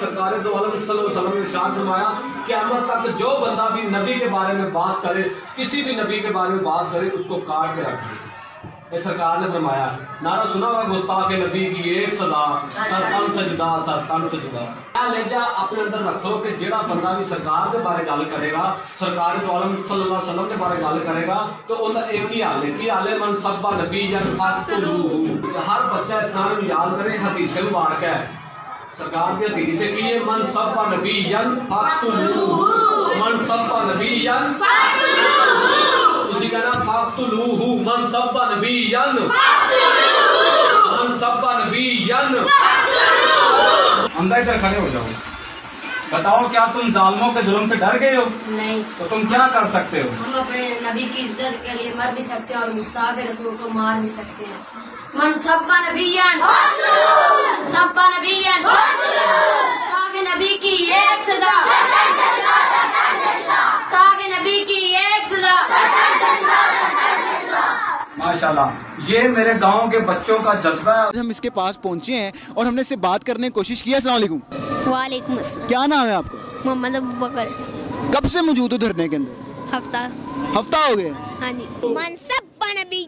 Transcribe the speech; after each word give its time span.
سرکار 0.00 0.38
دو 0.44 0.56
عالم 0.56 0.70
صلی 0.70 0.90
اللہ 0.90 1.00
علیہ 1.00 1.18
وسلم 1.18 1.34
نے 1.34 1.40
ارشاد 1.40 1.76
فرمایا 1.76 2.10
قیامت 2.46 2.90
تک 2.90 3.18
جو 3.18 3.36
بندہ 3.42 3.68
بھی 3.74 3.82
نبی 3.98 4.14
کے 4.18 4.28
بارے 4.32 4.54
میں 4.58 4.70
بات 4.72 5.02
کرے، 5.02 5.22
کسی 5.56 5.82
بھی 5.82 5.94
نبی 5.96 6.20
کے 6.20 6.30
بارے 6.30 6.54
میں 6.54 6.64
بات 6.64 6.92
کرے، 6.92 7.08
اس 7.12 7.24
کو 7.28 7.40
کاٹ 7.46 7.76
کے 7.76 7.82
رکھے 7.82 8.28
یہ 8.92 9.00
سرکار 9.00 9.36
نے 9.38 9.46
فرمایا، 9.52 9.86
نعرہ 10.22 10.44
سنا 10.52 10.66
ہوا 10.66 10.82
گستاخ 10.88 11.32
نبی 11.32 11.64
کی 11.74 11.90
ایک 11.90 12.14
صدا، 12.14 12.44
سر 12.74 13.02
تن 13.10 13.26
سجدہ 13.34 13.68
سر 13.86 14.00
تن 14.08 14.28
سجدہ 14.28 14.64
کیا 14.92 15.06
لہجہ 15.08 15.42
اپنے 15.56 15.80
اندر 15.82 16.02
رکھو 16.06 16.36
کہ 16.38 16.54
جڑا 16.60 16.80
بندہ 16.88 17.12
بھی 17.16 17.24
سرکار 17.24 17.70
کے 17.72 17.78
بارے 17.84 18.06
گل 18.06 18.24
کرے 18.30 18.50
گا، 18.52 18.64
سرکار 18.98 19.36
دو 19.42 19.52
عالم 19.52 19.76
صلی 19.88 20.00
اللہ 20.00 20.14
علیہ 20.14 20.30
وسلم 20.30 20.48
کے 20.48 20.56
بارے 20.58 20.82
گل 20.82 20.98
کرے 21.06 21.26
گا، 21.26 21.40
تو 21.66 21.84
ان 21.86 21.92
کا 21.92 22.00
ایک 22.00 22.32
ہی 22.32 22.42
حال 22.42 22.62
ہے۔ 22.64 22.72
کی 22.80 22.90
حال 22.90 23.08
ہے؟ 23.08 23.18
من 23.18 23.40
سبا 23.42 23.70
نبی 23.76 24.06
یا 24.10 24.18
ہر 25.68 25.88
بچہ 25.92 26.14
اسلام 26.24 26.66
یاد 26.68 26.98
کرے 26.98 27.16
حدیث 27.22 27.62
مبارک 27.62 28.04
ہے 28.04 28.18
سرکار 28.98 29.38
کی 29.38 29.44
حدیث 29.44 29.80
ہے 29.82 29.88
کہ 29.96 30.02
یہ 30.02 30.18
من 30.26 30.40
سبا 30.52 30.84
نبی 30.92 31.16
ین 31.30 31.48
من 33.18 33.44
سبا 33.46 33.82
نبی 33.84 34.08
ین 34.24 34.52
تسی 36.30 36.48
کہنا 36.48 36.72
فاقتلوہ. 36.86 37.68
من 37.86 38.08
سبا 38.10 38.44
نبی 38.54 38.74
ین 38.92 39.16
من 40.90 41.18
سبا 41.18 41.58
نبی 41.58 41.86
ین 42.08 42.36
حمزہ 44.16 44.34
ادھر 44.34 44.58
کھڑے 44.60 44.78
ہو 44.78 44.88
جاؤ. 44.92 45.08
بتاؤ 46.10 46.46
کیا 46.52 46.64
تم 46.74 46.90
ظالموں 46.92 47.32
کے 47.32 47.40
ظلم 47.46 47.66
سے 47.68 47.76
ڈر 47.82 48.00
گئے 48.00 48.16
ہو؟ 48.16 48.24
نہیں. 48.46 48.82
تو 48.98 49.06
تم 49.10 49.26
کیا 49.28 49.46
کر 49.52 49.66
سکتے 49.72 50.02
ہو؟ 50.02 50.08
ہم 50.22 50.38
اپنے 50.38 50.68
نبی 50.82 51.08
کی 51.14 51.24
عزت 51.26 51.64
کے 51.66 51.72
لیے 51.74 51.92
مر 51.96 52.12
بھی 52.14 52.22
سکتے 52.24 52.54
ہیں 52.54 52.60
اور 52.60 52.70
مستاق 52.78 53.18
رسول 53.28 53.56
کو 53.60 53.68
مار 53.74 54.00
بھی 54.00 54.08
سکتے 54.16 54.44
ہیں۔ 54.44 54.60
من 55.14 55.38
سب 55.38 55.68
کا 55.68 55.90
نبی 55.90 56.16
سب 57.72 57.94
کا 57.94 58.08
نبی 60.34 60.58
کی 60.58 60.92
ایک 60.92 61.30
سزا. 61.30 61.60
مستاق 63.46 64.40
نبی 64.40 64.64
کی 64.64 64.96
ایک 64.96 65.32
سزا. 65.32 65.54
ماشاءاللہ 68.18 68.60
یہ 69.08 69.28
میرے 69.28 69.52
گاؤں 69.60 69.90
کے 69.90 69.98
بچوں 69.98 70.38
کا 70.38 70.54
جذبہ 70.54 70.90
ہے۔ 70.90 71.18
ہم 71.18 71.28
اس 71.28 71.40
کے 71.40 71.50
پاس 71.50 71.82
پہنچے 71.82 72.14
ہیں 72.14 72.30
اور 72.54 72.66
ہم 72.66 72.74
نے 72.74 72.80
اس 72.80 72.88
سے 72.88 72.96
بات 72.96 73.24
کرنے 73.24 73.46
کی 73.46 73.52
کوشش 73.52 73.82
کی 73.82 73.94
السلام 73.94 74.14
علیکم۔ 74.14 74.38
وعلیکم 74.90 75.36
السلام۔ 75.36 75.68
کیا 75.68 75.86
نام 75.86 76.06
ہے 76.06 76.14
آپ 76.14 76.24
کا؟ 76.32 76.38
محمد 76.64 76.96
ابو 76.96 77.26
بکر۔ 77.26 77.48
کب 78.12 78.28
سے 78.30 78.40
موجود 78.40 78.72
ہو 78.72 78.78
دھرنے 78.78 79.08
کے 79.08 79.16
اندر؟ 79.16 79.32
ہفتہ۔ 79.78 79.96
ہفتہ 80.60 80.76
ہو 80.76 80.98
گیا۔ 80.98 81.12
ہاں 81.42 81.52
جی۔ 81.52 81.66
منصب 81.82 82.49
نبی 82.74 83.04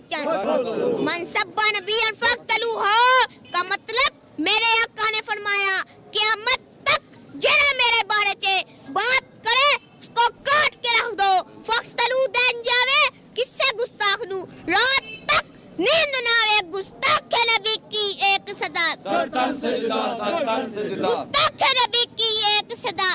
منصب 1.07 1.61
نبی 1.77 1.93
فقتلو 2.21 2.73
ہو 2.75 3.25
کا 3.53 3.63
مطلب 3.63 4.39
میرے 4.39 4.73
آقا 4.83 5.11
نے 5.11 5.21
فرمایا 5.27 5.81
قیامت 6.13 6.61
تک 6.87 7.15
جڑا 7.35 7.73
میرے 7.77 8.05
بارے 8.07 8.35
چے 8.41 8.61
بات 8.89 9.45
کرے 9.45 9.71
اس 10.01 10.09
کو 10.09 10.29
کاٹ 10.43 10.75
کے 10.83 10.89
رکھ 10.99 11.15
دو۔ 11.19 11.63
فقتلو 11.63 12.27
دین 12.37 12.63
جاوے 12.63 13.09
کس 13.35 13.49
سے 13.59 13.77
گستاخ 13.77 14.21
نو۔ 14.31 14.45
رات 14.69 15.05
تک 15.27 15.45
نیند 15.81 16.15
نہ 16.25 16.35
آوے 16.43 16.61
گستاخ 16.71 17.21
نبی 17.51 17.75
کی 17.91 18.13
ایک 18.27 18.51
صدا۔ 18.59 18.87
گستاخ 19.05 19.35
نبی 21.79 22.05
کی 22.17 22.29
ایک 22.47 22.77
صدا۔ 22.77 23.15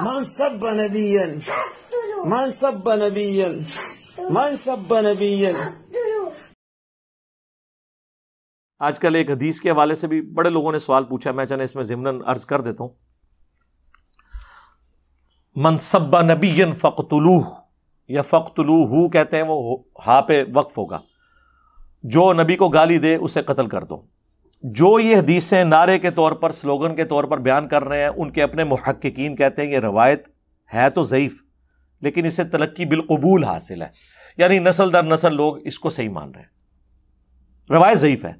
منصب 0.00 0.70
نبیا 0.70 1.26
منصب 2.24 2.94
نبیا 2.94 3.48
منصب 4.18 5.00
نبیا 5.00 5.50
آج 8.78 8.98
کل 8.98 9.14
ایک 9.14 9.30
حدیث 9.30 9.60
کے 9.60 9.70
حوالے 9.70 9.94
سے 9.94 10.06
بھی 10.06 10.20
بڑے 10.20 10.50
لوگوں 10.50 10.72
نے 10.72 10.78
سوال 10.78 11.04
پوچھا 11.04 11.32
میں 11.32 11.46
چاہے 11.46 11.64
اس 11.64 11.76
میں 11.76 11.84
ضمن 11.84 12.18
عرض 12.26 12.46
کر 12.46 12.60
دیتا 12.60 12.84
ہوں۔ 12.84 12.90
منصب 15.56 16.20
نبی 16.20 16.72
فقتلوہ 16.72 17.54
یا 18.08 18.22
فقتلوہ 18.22 19.08
کہتے 19.08 19.36
ہیں 19.36 19.44
وہ 19.48 19.78
ہا 20.06 20.20
پہ 20.20 20.44
وقف 20.54 20.78
ہوگا۔ 20.78 21.00
جو 22.02 22.32
نبی 22.32 22.56
کو 22.56 22.68
گالی 22.68 22.98
دے 22.98 23.16
اسے 23.16 23.42
قتل 23.42 23.68
کر 23.68 23.84
دو۔ 23.84 24.13
جو 24.72 25.00
یہ 25.00 25.16
حدیثیں 25.16 25.64
نعرے 25.64 25.98
کے 25.98 26.10
طور 26.10 26.32
پر، 26.32 26.50
سلوگن 26.50 26.96
کے 26.96 27.04
طور 27.04 27.24
پر 27.24 27.38
بیان 27.38 27.68
کر 27.68 27.84
رہے 27.84 28.00
ہیں، 28.00 28.08
ان 28.08 28.30
کے 28.30 28.42
اپنے 28.42 28.64
محققین 28.64 29.36
کہتے 29.36 29.62
ہیں 29.62 29.72
یہ 29.72 29.78
روایت 29.78 30.28
ہے 30.74 30.90
تو 30.90 31.02
ضعیف، 31.02 31.42
لیکن 32.00 32.26
اسے 32.26 32.44
تلقی 32.44 32.84
بالقبول 32.84 33.44
حاصل 33.44 33.82
ہے۔ 33.82 33.86
یعنی 34.36 34.58
نسل 34.58 34.92
در 34.92 35.02
نسل 35.02 35.34
لوگ 35.34 35.66
اس 35.66 35.78
کو 35.78 35.90
صحیح 35.90 36.08
مان 36.08 36.30
رہے 36.30 36.42
ہیں۔ 36.42 36.48
روایت 37.70 37.98
ضعیف 37.98 38.24
ہے۔ 38.24 38.32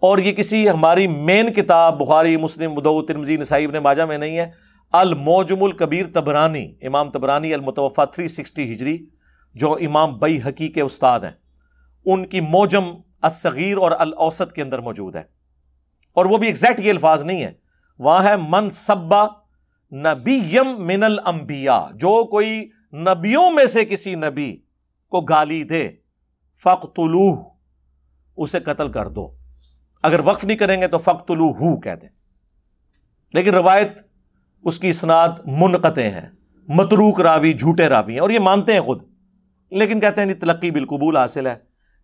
اور 0.00 0.18
یہ 0.18 0.32
کسی 0.32 0.70
ہماری 0.70 1.06
مین 1.06 1.52
کتاب، 1.52 1.98
بخاری، 1.98 2.36
مسلم 2.36 2.72
مدو 2.72 3.02
ترمزی 3.02 3.36
نسائی، 3.36 3.64
ابن 3.64 3.74
ماجہ 3.74 4.02
میں 4.02 4.18
نہیں 4.18 4.38
ہے۔ 4.38 4.50
الموجم 4.92 5.62
الکبیر 5.62 6.06
تبرانی، 6.14 6.74
امام 6.82 7.10
تبرانی 7.10 7.54
المتوفا 7.54 8.04
360 8.04 8.72
ہجری، 8.72 9.06
جو 9.54 9.72
امام 9.72 10.18
بئی 10.18 10.40
حقی 10.46 10.68
کے 10.68 10.80
استاد 10.80 11.20
ہیں، 11.20 11.32
ان 12.04 12.26
کی 12.26 12.40
موجم 12.40 12.84
الصغیر 13.22 13.76
اور 13.76 13.92
الاوسط 13.98 14.52
کے 14.52 14.62
اندر 14.62 14.78
موجود 14.78 15.16
ہے۔ 15.16 15.41
اور 16.14 16.24
وہ 16.24 16.38
بھی 16.38 16.46
ایگزیکٹ 16.46 16.80
یہ 16.80 16.90
الفاظ 16.90 17.22
نہیں 17.22 17.42
ہے 17.42 17.52
وہاں 17.98 18.24
ہے 18.24 18.36
من 18.36 18.70
سبا 18.70 19.24
نبیم 19.92 20.86
من 20.86 21.02
الانبیاء، 21.02 21.90
جو 21.90 22.24
کوئی 22.24 22.68
نبیوں 22.92 23.50
میں 23.50 23.64
سے 23.64 23.84
کسی 23.84 24.14
نبی 24.14 24.56
کو 25.08 25.20
گالی 25.20 25.62
دے 25.62 25.90
فقتلوہ 26.62 27.44
اسے 28.36 28.60
قتل 28.60 28.92
کر 28.92 29.08
دو۔ 29.08 29.36
اگر 30.02 30.20
وقف 30.24 30.44
نہیں 30.44 30.56
کریں 30.56 30.80
گے 30.80 30.88
تو 30.88 30.98
فقتلوہ 30.98 31.76
کہہ 31.76 31.94
دیں۔ 31.94 32.08
لیکن 33.34 33.54
روایت 33.54 33.98
اس 34.64 34.78
کی 34.78 34.88
اسناد 34.88 35.28
منقطع 35.46 36.02
ہیں۔ 36.02 36.28
متروک 36.68 37.20
راوی، 37.20 37.52
جھوٹے 37.52 37.88
راوی 37.88 38.12
ہیں 38.12 38.20
اور 38.20 38.30
یہ 38.30 38.38
مانتے 38.38 38.72
ہیں 38.72 38.80
خود۔ 38.80 39.02
لیکن 39.70 40.00
کہتے 40.00 40.20
ہیں 40.20 40.26
نہیں 40.26 40.40
تلقی 40.40 40.70
بالقبول 40.70 41.16
حاصل 41.16 41.46
ہے۔ 41.46 41.54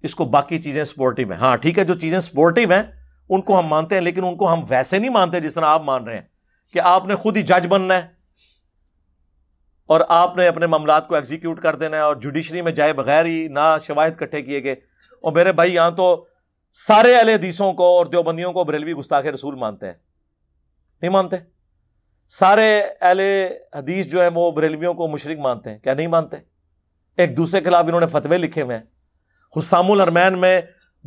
اس 0.03 0.15
کو 0.15 0.25
باقی 0.25 0.59
چیزیں 0.59 0.85
سپورٹیو 0.85 1.33
ہیں۔ 1.33 1.39
ہاں 1.39 1.57
ٹھیک 1.57 1.79
ہے، 1.79 1.85
جو 1.85 1.95
چیزیں 1.95 2.21
سپورٹیو 2.21 2.73
ہیں 2.73 2.83
ان 3.29 3.41
کو 3.41 3.59
ہم 3.59 3.67
مانتے 3.67 3.95
ہیں، 3.95 4.03
لیکن 4.03 4.25
ان 4.25 4.37
کو 4.37 4.53
ہم 4.53 4.61
ویسے 4.69 4.99
نہیں 4.99 5.11
مانتے 5.11 5.41
جس 5.41 5.55
طرح 5.55 5.65
آپ 5.65 5.83
مان 5.83 6.05
رہے 6.05 6.15
ہیں 6.15 6.23
کہ 6.73 6.81
آپ 6.85 7.05
نے 7.05 7.15
خود 7.15 7.37
ہی 7.37 7.43
جج 7.43 7.67
بننا 7.67 7.95
ہے 7.95 8.09
اور 9.87 10.01
آپ 10.09 10.37
نے 10.37 10.49
اپنے 10.49 10.67
معاملات 10.67 11.09
کو 11.09 11.15
ایگزیکیوٹ 11.15 11.61
کر 11.61 11.77
دینا 11.77 11.97
ہے 11.97 12.03
اور 12.03 12.17
جوڈیشری 12.17 12.63
میں 12.63 12.73
جائے 12.73 12.93
بغیر 12.93 13.25
ہی 13.25 13.49
نہ 13.49 13.77
شواہد 13.87 14.17
کٹھے 14.17 14.43
کیے 14.43 14.65
گئے۔ 14.65 14.75
اور 15.21 15.33
میرے 15.33 15.53
بھائی، 15.53 15.75
یہاں 15.75 15.91
تو 15.91 16.27
سارے 16.73 17.17
اہل 17.17 17.29
حدیثوں 17.29 17.73
کو 17.73 17.99
اور 17.99 18.07
دیوبندیوں 18.07 18.53
کو 18.53 18.65
بریلوی 18.65 18.93
گستاخ 18.93 19.25
رسول 19.25 19.55
مانتے 19.55 19.87
ہیں۔ 19.87 19.95
نہیں 21.03 21.13
مانتے؟ 21.13 21.37
سارے 22.29 22.83
اہل 23.01 23.21
حدیث 23.75 24.07
جو 24.07 24.23
ہے 24.23 24.29
وہ 24.35 24.51
بریلویوں 24.51 24.95
کو 24.95 25.09
مشرق 25.09 25.39
مانتے 25.39 25.71
ہیں۔ 25.71 25.79
کیا 25.79 25.95
نہیں 25.95 26.07
مانتے؟ 26.07 26.37
ایک 27.17 27.37
دوسرے 27.37 27.61
کے 27.61 27.67
خلاف 27.67 27.85
انہوں 27.85 28.01
نے 28.01 28.07
فتوے 28.07 28.39
لکھے 28.39 28.63
ہوئے 28.63 28.77
ہیں۔ 28.77 28.85
حسام 29.59 29.91
الرمین 29.91 30.39
میں 30.39 30.61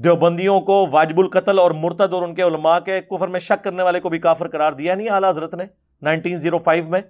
دیوبندیوں 0.04 0.62
کو 0.62 0.88
واجب 0.92 1.20
القتل 1.20 1.60
اور 1.60 1.72
مرتد 1.72 2.14
اور 2.14 2.24
ان 2.24 2.36
کے 2.36 2.42
علماء 2.42 2.80
کے 2.80 3.02
کفر 3.02 3.28
میں 3.28 3.40
شک 3.40 3.64
کرنے 3.64 3.84
والے 3.84 4.00
کو 4.00 4.10
بھی 4.10 4.20
کافر 4.20 4.48
قرار 4.48 4.74
دیا 4.74 4.96
نہیں 4.96 5.06
یعنی 5.06 5.16
اعلیٰ 5.16 5.30
حضرت 5.30 5.56
نے 5.56 5.64
نائنٹین 6.02 6.40
زیرو 6.40 6.60
فائیو 6.60 6.86
میں 6.88 7.02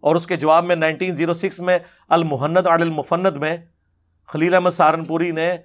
اور 0.00 0.16
اس 0.16 0.26
کے 0.26 0.36
جواب 0.36 0.64
میں 0.64 0.76
نائنٹین 0.76 1.16
زیرو 1.16 1.32
سکس 1.32 1.60
میں 1.60 1.78
المحنت 2.08 2.66
علی 2.66 2.82
المفند 2.82 3.36
میں 3.36 3.56
خلیل 4.26 4.54
احمد 4.54 4.70
سہارنپوری 4.70 5.30
نے 5.30 5.56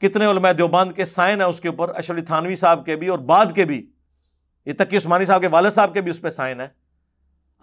کتنے 0.00 0.26
علماء 0.26 0.52
دیوبند 0.52 0.92
کے 0.92 1.04
سائن 1.04 1.40
ہیں 1.40 1.48
اس 1.48 1.60
کے 1.60 1.68
اوپر 1.68 1.88
اشرف 1.94 2.26
تھانوی 2.26 2.54
صاحب 2.54 2.86
کے 2.86 2.96
بھی 2.96 3.08
اور 3.08 3.18
بعد 3.18 3.46
کے 3.54 3.64
بھی 3.64 3.90
یہ 4.66 4.72
تک 4.72 4.90
کہ 4.90 4.96
عثمانی 4.96 5.24
صاحب 5.24 5.40
کے 5.40 5.48
والد 5.48 5.70
صاحب 5.70 5.94
کے 5.94 6.00
بھی 6.00 6.10
اس 6.10 6.20
پہ 6.20 6.28
سائن 6.28 6.60
ہے 6.60 6.68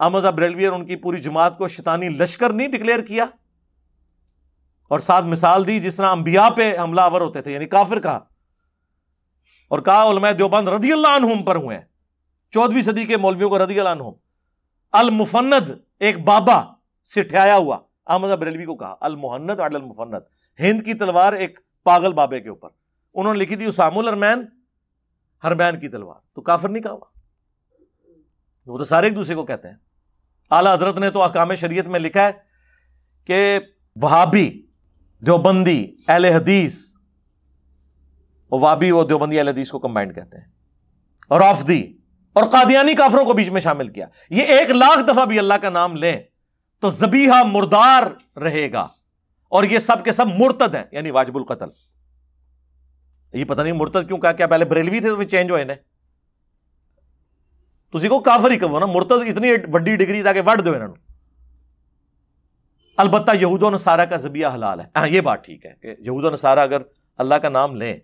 احمد 0.00 0.20
بریلوی 0.20 0.66
اور 0.66 0.72
ان 0.72 0.86
کی 0.86 0.96
پوری 0.96 1.18
جماعت 1.18 1.58
کو 1.58 1.68
شیطانی 1.68 2.08
لشکر 2.08 2.52
نہیں 2.52 2.68
ڈکلیئر 2.68 3.00
کیا۔ 3.00 3.24
اور 4.88 4.98
ساتھ 4.98 5.26
مثال 5.26 5.66
دی 5.66 5.80
جس 5.80 5.96
طرح 5.96 6.10
انبیاء 6.10 6.48
پہ 6.56 6.78
حملہ 6.78 7.00
آور 7.00 7.20
ہوتے 7.20 7.42
تھے 7.42 7.52
یعنی 7.52 7.66
کافر 7.66 8.00
کہا۔ 8.00 8.18
اور 9.68 9.80
کہا 9.80 10.10
علماء 10.10 10.30
دیوبند 10.30 10.68
رضی 10.68 10.92
اللہ 10.92 11.08
عنہم 11.16 11.42
پر 11.42 11.56
ہوئے 11.56 11.80
چودہویں 12.50 12.82
صدی 12.82 13.06
کے 13.06 13.16
مولویوں 13.16 13.50
کو 13.50 13.64
رضی 13.64 13.78
اللہ 13.78 13.88
عنہم۔ 13.88 14.10
المفند 14.92 15.70
ایک 16.00 16.18
بابا 16.24 16.72
سے 17.14 17.22
ٹھہایا 17.22 17.56
ہوا، 17.56 17.78
احمد 18.06 18.28
بریلوی 18.28 18.64
کو 18.64 18.76
کہا۔ 18.76 18.94
المحنت 19.00 19.60
علی 19.60 19.76
المفند۔ 19.76 20.14
ہند 20.60 20.82
کی 20.82 20.94
تلوار 20.94 21.32
ایک 21.32 21.60
پاگل 21.84 22.12
بابے 22.12 22.40
کے 22.40 22.48
اوپر۔ 22.48 22.68
انہوں 23.14 23.34
نے 23.34 23.40
لکھی 23.40 23.56
تھی 23.56 23.64
اسام 23.64 23.98
الرمین 23.98 24.46
ہرمین 25.44 25.80
کی 25.80 25.88
تلوار۔ 25.88 26.20
تو 26.34 26.42
کافر 26.42 26.68
نہیں 26.68 26.82
کہا 26.82 26.92
ہوا۔ 26.92 27.18
وہ 28.66 28.78
تو 28.78 28.84
سارے 28.84 29.06
ایک 29.06 29.16
دوسرے 29.16 29.34
کو 29.34 29.46
کہتے 29.46 29.68
ہیں۔ 29.68 29.76
اعلیٰ 30.50 30.74
حضرت 30.74 30.98
نے 30.98 31.10
تو 31.10 31.22
احکام 31.22 31.54
شریعت 31.54 31.86
میں 31.86 32.00
لکھا 32.00 32.26
ہے 32.26 32.32
کہ 33.24 33.58
وہابی 33.96 34.66
دیوبندی، 35.26 35.96
اہل 36.08 36.24
حدیث۔ 36.24 36.94
وابی 38.52 38.90
و 38.90 39.04
دیوبندی، 39.04 39.38
اہل 39.38 39.48
حدیث 39.48 39.70
کو 39.70 39.78
کمبائنڈ 39.78 40.14
کہتے 40.14 40.38
ہیں۔ 40.38 40.44
اور 41.28 41.40
آف 41.40 41.68
دی 41.68 41.92
اور 42.32 42.44
قادیانی 42.44 42.94
کافروں 42.94 43.24
کو 43.24 43.32
بیچ 43.32 43.48
میں 43.48 43.60
شامل 43.60 43.88
کیا۔ 43.88 44.06
یہ 44.30 44.42
ایک 44.42 44.70
لاکھ 44.70 45.00
دفعہ 45.08 45.24
بھی 45.24 45.38
اللہ 45.38 45.54
کا 45.54 45.70
نام 45.70 45.96
لیں 45.96 46.22
تو 46.80 46.90
زبیحہ 46.90 47.42
مردار 47.42 48.38
رہے 48.38 48.72
گا۔ 48.72 48.88
اور 49.48 49.64
یہ 49.64 49.78
سب 49.78 50.04
کے 50.04 50.12
سب 50.12 50.26
مرتد 50.26 50.74
ہیں 50.74 50.84
یعنی 50.92 51.10
واجب 51.10 51.36
القتل۔ 51.36 51.68
یہ 53.32 53.44
پتہ 53.44 53.62
نہیں 53.62 53.72
مرتد 53.72 54.06
کیوں 54.06 54.18
کہا 54.18 54.32
کیا 54.32 54.46
پہلے 54.46 54.64
بریلوی 54.64 55.00
تھے 55.00 55.08
تو 55.08 55.22
چینج 55.22 55.50
ہوئے 55.50 55.64
تھی 55.64 58.08
کو 58.08 58.20
کافر 58.20 58.50
ہی 58.50 58.58
کہو 58.58 58.78
نا، 58.78 58.86
مرتد 58.86 59.12
اتنی 59.12 59.48
وڈی 59.72 59.96
ڈگری 59.96 60.22
تھا 60.22 60.32
کہ 60.32 60.40
وڈ 60.46 60.64
دو 60.64 60.72
انہوں 60.72 60.94
البتہ 62.96 63.30
یہود 63.40 63.62
و 63.62 63.70
نصارہ 63.70 64.04
کا 64.04 64.16
زبیہ 64.16 64.46
حلال 64.54 64.80
ہے۔ 64.80 64.86
ہاں 64.96 65.08
یہ 65.08 65.20
بات 65.20 65.44
ٹھیک 65.44 65.66
ہے 65.66 65.74
کہ 65.82 65.94
یہود 65.98 66.24
و 66.24 66.30
نصارہ 66.30 66.58
اگر 66.58 66.82
اللہ 67.18 67.34
کا 67.34 67.48
نام 67.48 67.76
لیں 67.76 67.98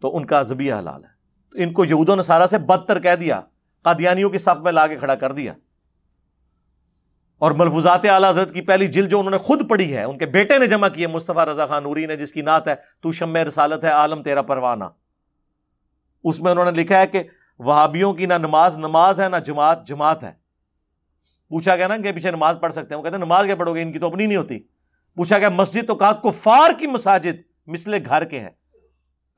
تو 0.00 0.16
ان 0.16 0.26
کا 0.26 0.42
زبیہ 0.42 0.74
حلال 0.74 1.04
ہے۔ 1.04 1.08
تو 1.52 1.58
ان 1.58 1.72
کو 1.72 1.84
یہود 1.84 2.08
و 2.08 2.14
نصارہ 2.14 2.46
سے 2.46 2.58
بدتر 2.58 3.00
کہہ 3.00 3.14
دیا، 3.14 3.40
قادیانیوں 3.82 4.30
کی 4.30 4.38
صف 4.38 4.60
میں 4.60 4.72
لا 4.72 4.86
کے 4.86 4.96
کھڑا 4.96 5.14
کر 5.14 5.32
دیا۔ 5.32 5.52
اور 7.38 7.52
ملفوظات 7.52 8.04
اعلیٰ 8.04 8.30
حضرت 8.30 8.54
کی 8.54 8.60
پہلی 8.60 8.86
جلد 8.86 9.10
جو 9.10 9.18
انہوں 9.18 9.30
نے 9.30 9.38
خود 9.38 9.70
پڑھی 9.70 9.96
ہے، 9.96 10.02
ان 10.02 10.18
کے 10.18 10.26
بیٹے 10.26 10.58
نے 10.58 10.66
جمع 10.66 10.88
کی 10.88 11.02
ہے، 11.02 11.06
مصطفیٰ 11.06 11.44
رضا 11.44 11.66
خان 11.66 11.82
نوری 11.82 12.06
نے 12.06 12.16
جس 12.16 12.32
کی 12.32 12.42
نعت 12.42 12.68
ہے، 12.68 12.74
تو 13.00 13.12
شم 13.12 13.36
رسالت 13.36 13.84
ہے، 13.84 13.88
عالم 13.88 14.22
تیرا 14.22 14.42
پروانہ۔ 14.42 14.84
اس 16.24 16.40
میں 16.40 16.52
انہوں 16.52 16.70
نے 16.70 16.82
لکھا 16.82 16.98
ہے 16.98 17.06
کہ 17.06 17.22
وہابیوں 17.58 18.12
کی 18.12 18.26
نہ 18.26 18.34
نماز 18.34 18.76
نماز 18.78 19.20
ہے، 19.20 19.28
نہ 19.28 19.36
جماعت 19.36 19.86
جماعت 19.86 20.24
ہے۔ 20.24 20.47
پوچھا 21.48 21.76
گیا 21.76 21.86
نا 21.86 21.96
کہ 21.96 22.12
پیچھے 22.12 22.30
نماز 22.30 22.56
پڑھ 22.60 22.72
سکتے 22.72 22.94
ہیں۔ 22.94 22.98
وہ 22.98 23.04
کہتے 23.04 23.16
ہیں 23.16 23.24
نماز 23.24 23.46
کیا 23.46 23.56
پڑھو 23.56 23.74
گے، 23.74 23.82
ان 23.82 23.92
کی 23.92 23.98
تو 23.98 24.06
اپنی 24.06 24.26
نہیں 24.26 24.36
ہوتی۔ 24.36 24.58
پوچھا 25.14 25.38
گیا 25.38 25.48
مسجد 25.48 25.86
تو 25.86 25.94
کہا، 25.94 26.12
کفار 26.12 26.70
کی 26.78 26.86
مساجد 26.86 27.66
مسلے 27.66 27.98
گھر 28.04 28.24
کے 28.24 28.40
ہیں۔ 28.40 28.50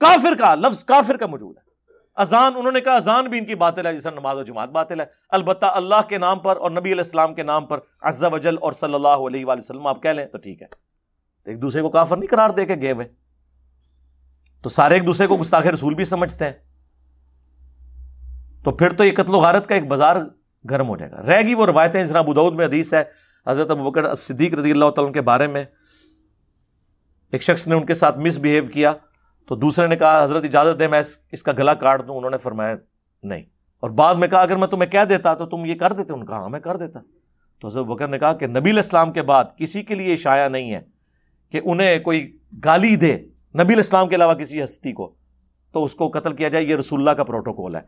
کافر 0.00 0.32
کا 0.38 0.54
لفظ 0.54 0.84
کافر 0.84 1.16
کا 1.16 1.26
موجود 1.26 1.58
ہے۔ 1.58 1.70
اذان، 2.14 2.52
انہوں 2.56 2.72
نے 2.72 2.80
کہا 2.80 2.96
اذان 2.96 3.24
بھی 3.24 3.38
ان 3.38 3.44
کی 3.44 3.54
باطل 3.54 3.86
ہے 3.86 3.92
جیسا 3.94 4.10
نماز 4.10 4.36
و 4.36 4.42
جماعت 4.42 4.68
باطل 4.68 5.00
ہے۔ 5.00 5.06
البتہ 5.28 5.66
اللہ 5.66 6.08
کے 6.08 6.18
نام 6.18 6.38
پر 6.38 6.56
اور 6.56 6.70
نبی 6.70 6.92
علیہ 6.92 7.02
السلام 7.02 7.34
کے 7.34 7.42
نام 7.42 7.66
پر 7.66 7.78
عز 8.02 8.24
و 8.32 8.38
جل 8.38 8.54
اور 8.60 8.72
صلی 8.72 8.94
اللہ 8.94 9.08
علیہ 9.08 9.44
وآلہ 9.44 9.60
وسلم 9.60 9.86
آپ 9.86 10.02
کہہ 10.02 10.10
لیں 10.10 10.26
تو 10.26 10.38
ٹھیک 10.38 10.62
ہے۔ 10.62 10.66
ایک 11.46 11.62
دوسرے 11.62 11.82
کو 11.82 11.90
کافر 11.90 12.16
نہیں 12.16 12.28
قرار 12.28 12.50
دے 12.50 12.66
کے 12.66 12.74
گئے 12.82 12.92
ہوئے۔ 12.92 13.08
تو 14.62 14.68
سارے 14.68 14.94
ایک 14.94 15.06
دوسرے 15.06 15.26
کو 15.26 15.36
گستاخ 15.36 15.66
رسول 15.66 15.94
بھی 15.94 16.04
سمجھتے 16.04 16.44
ہیں۔ 16.44 16.52
تو 18.64 18.72
پھر 18.72 18.92
تو 18.92 19.04
یہ 19.04 19.12
قتل 19.12 19.34
و 19.34 19.38
غارت 19.38 19.66
کا 19.66 19.74
ایک 19.74 19.86
بازار 19.86 20.16
گرم 20.70 20.88
ہو 20.88 20.96
جائے 20.96 21.12
گا۔ 21.12 21.22
رہ 21.22 21.42
گی 21.42 21.54
وہ 21.54 21.66
روایتیں، 21.66 22.04
جناب 22.04 22.24
ابودود 22.24 22.54
میں 22.54 22.66
حدیث 22.66 22.94
ہے، 22.94 23.04
حضرت 23.46 23.70
بکر 23.70 24.14
صدیق 24.14 24.54
رضی 24.54 24.70
اللہ 24.70 24.90
تعالیٰ 24.90 25.12
کے 25.12 25.20
بارے 25.20 25.46
میں۔ 25.46 25.64
ایک 27.32 27.42
شخص 27.42 27.68
نے 27.68 27.74
ان 27.74 27.86
کے 27.86 27.94
ساتھ 27.94 28.18
مس 28.18 28.38
بہیو 28.38 28.64
کیا، 28.64 28.92
تو 29.48 29.54
دوسرے 29.54 29.86
نے 29.86 29.96
کہا، 29.96 30.24
حضرت 30.24 30.44
اجازت 30.44 30.78
دے، 30.78 30.88
میں 30.88 31.02
اس 31.32 31.42
کا 31.42 31.52
گلا 31.52 31.74
کاٹ 31.74 32.06
دوں۔ 32.06 32.16
انہوں 32.16 32.30
نے 32.30 32.38
فرمایا، 32.38 32.74
نہیں۔ 33.22 33.42
اور 33.80 33.90
بعد 33.90 34.14
میں 34.14 34.28
کہا، 34.28 34.40
اگر 34.40 34.56
میں 34.56 34.68
تمہیں 34.68 34.90
کہہ 34.90 35.04
دیتا 35.08 35.34
تو 35.34 35.46
تم 35.46 35.64
یہ 35.64 35.74
کر 35.74 35.92
دیتے۔ 35.92 36.12
ان 36.12 36.26
کہا 36.26 36.36
ہاں 36.36 36.48
میں 36.48 36.60
کر 36.60 36.76
دیتا۔ 36.76 37.00
تو 37.60 37.68
حضرت 37.68 37.86
بکر 37.86 38.08
نے 38.08 38.18
کہا 38.18 38.32
کہ 38.32 38.46
نبی 38.46 38.70
الاسلام 38.70 39.12
کے 39.12 39.22
بعد 39.22 39.44
کسی 39.56 39.82
کے 39.82 39.94
لیے 39.94 40.16
شایا 40.16 40.48
نہیں 40.48 40.72
ہے 40.72 40.80
کہ 41.52 41.60
انہیں 41.64 41.98
کوئی 41.98 42.38
گالی 42.64 42.96
دے۔ 42.96 43.18
نبی 43.54 43.74
الاسلام 43.74 44.08
کے 44.08 44.14
علاوہ 44.14 44.34
کسی 44.34 44.64
ہستی 44.64 44.92
کو۔ 44.92 45.14
تو 45.72 45.84
اس 45.84 45.94
کو 45.94 46.08
قتل 46.08 46.32
کیا 46.32 46.48
جائے، 46.48 46.64
یہ 46.64 46.76
رسول 46.76 47.00
اللہ 47.00 47.10
کا 47.10 47.24
پروٹوکول 47.24 47.76
ہے۔ 47.76 47.80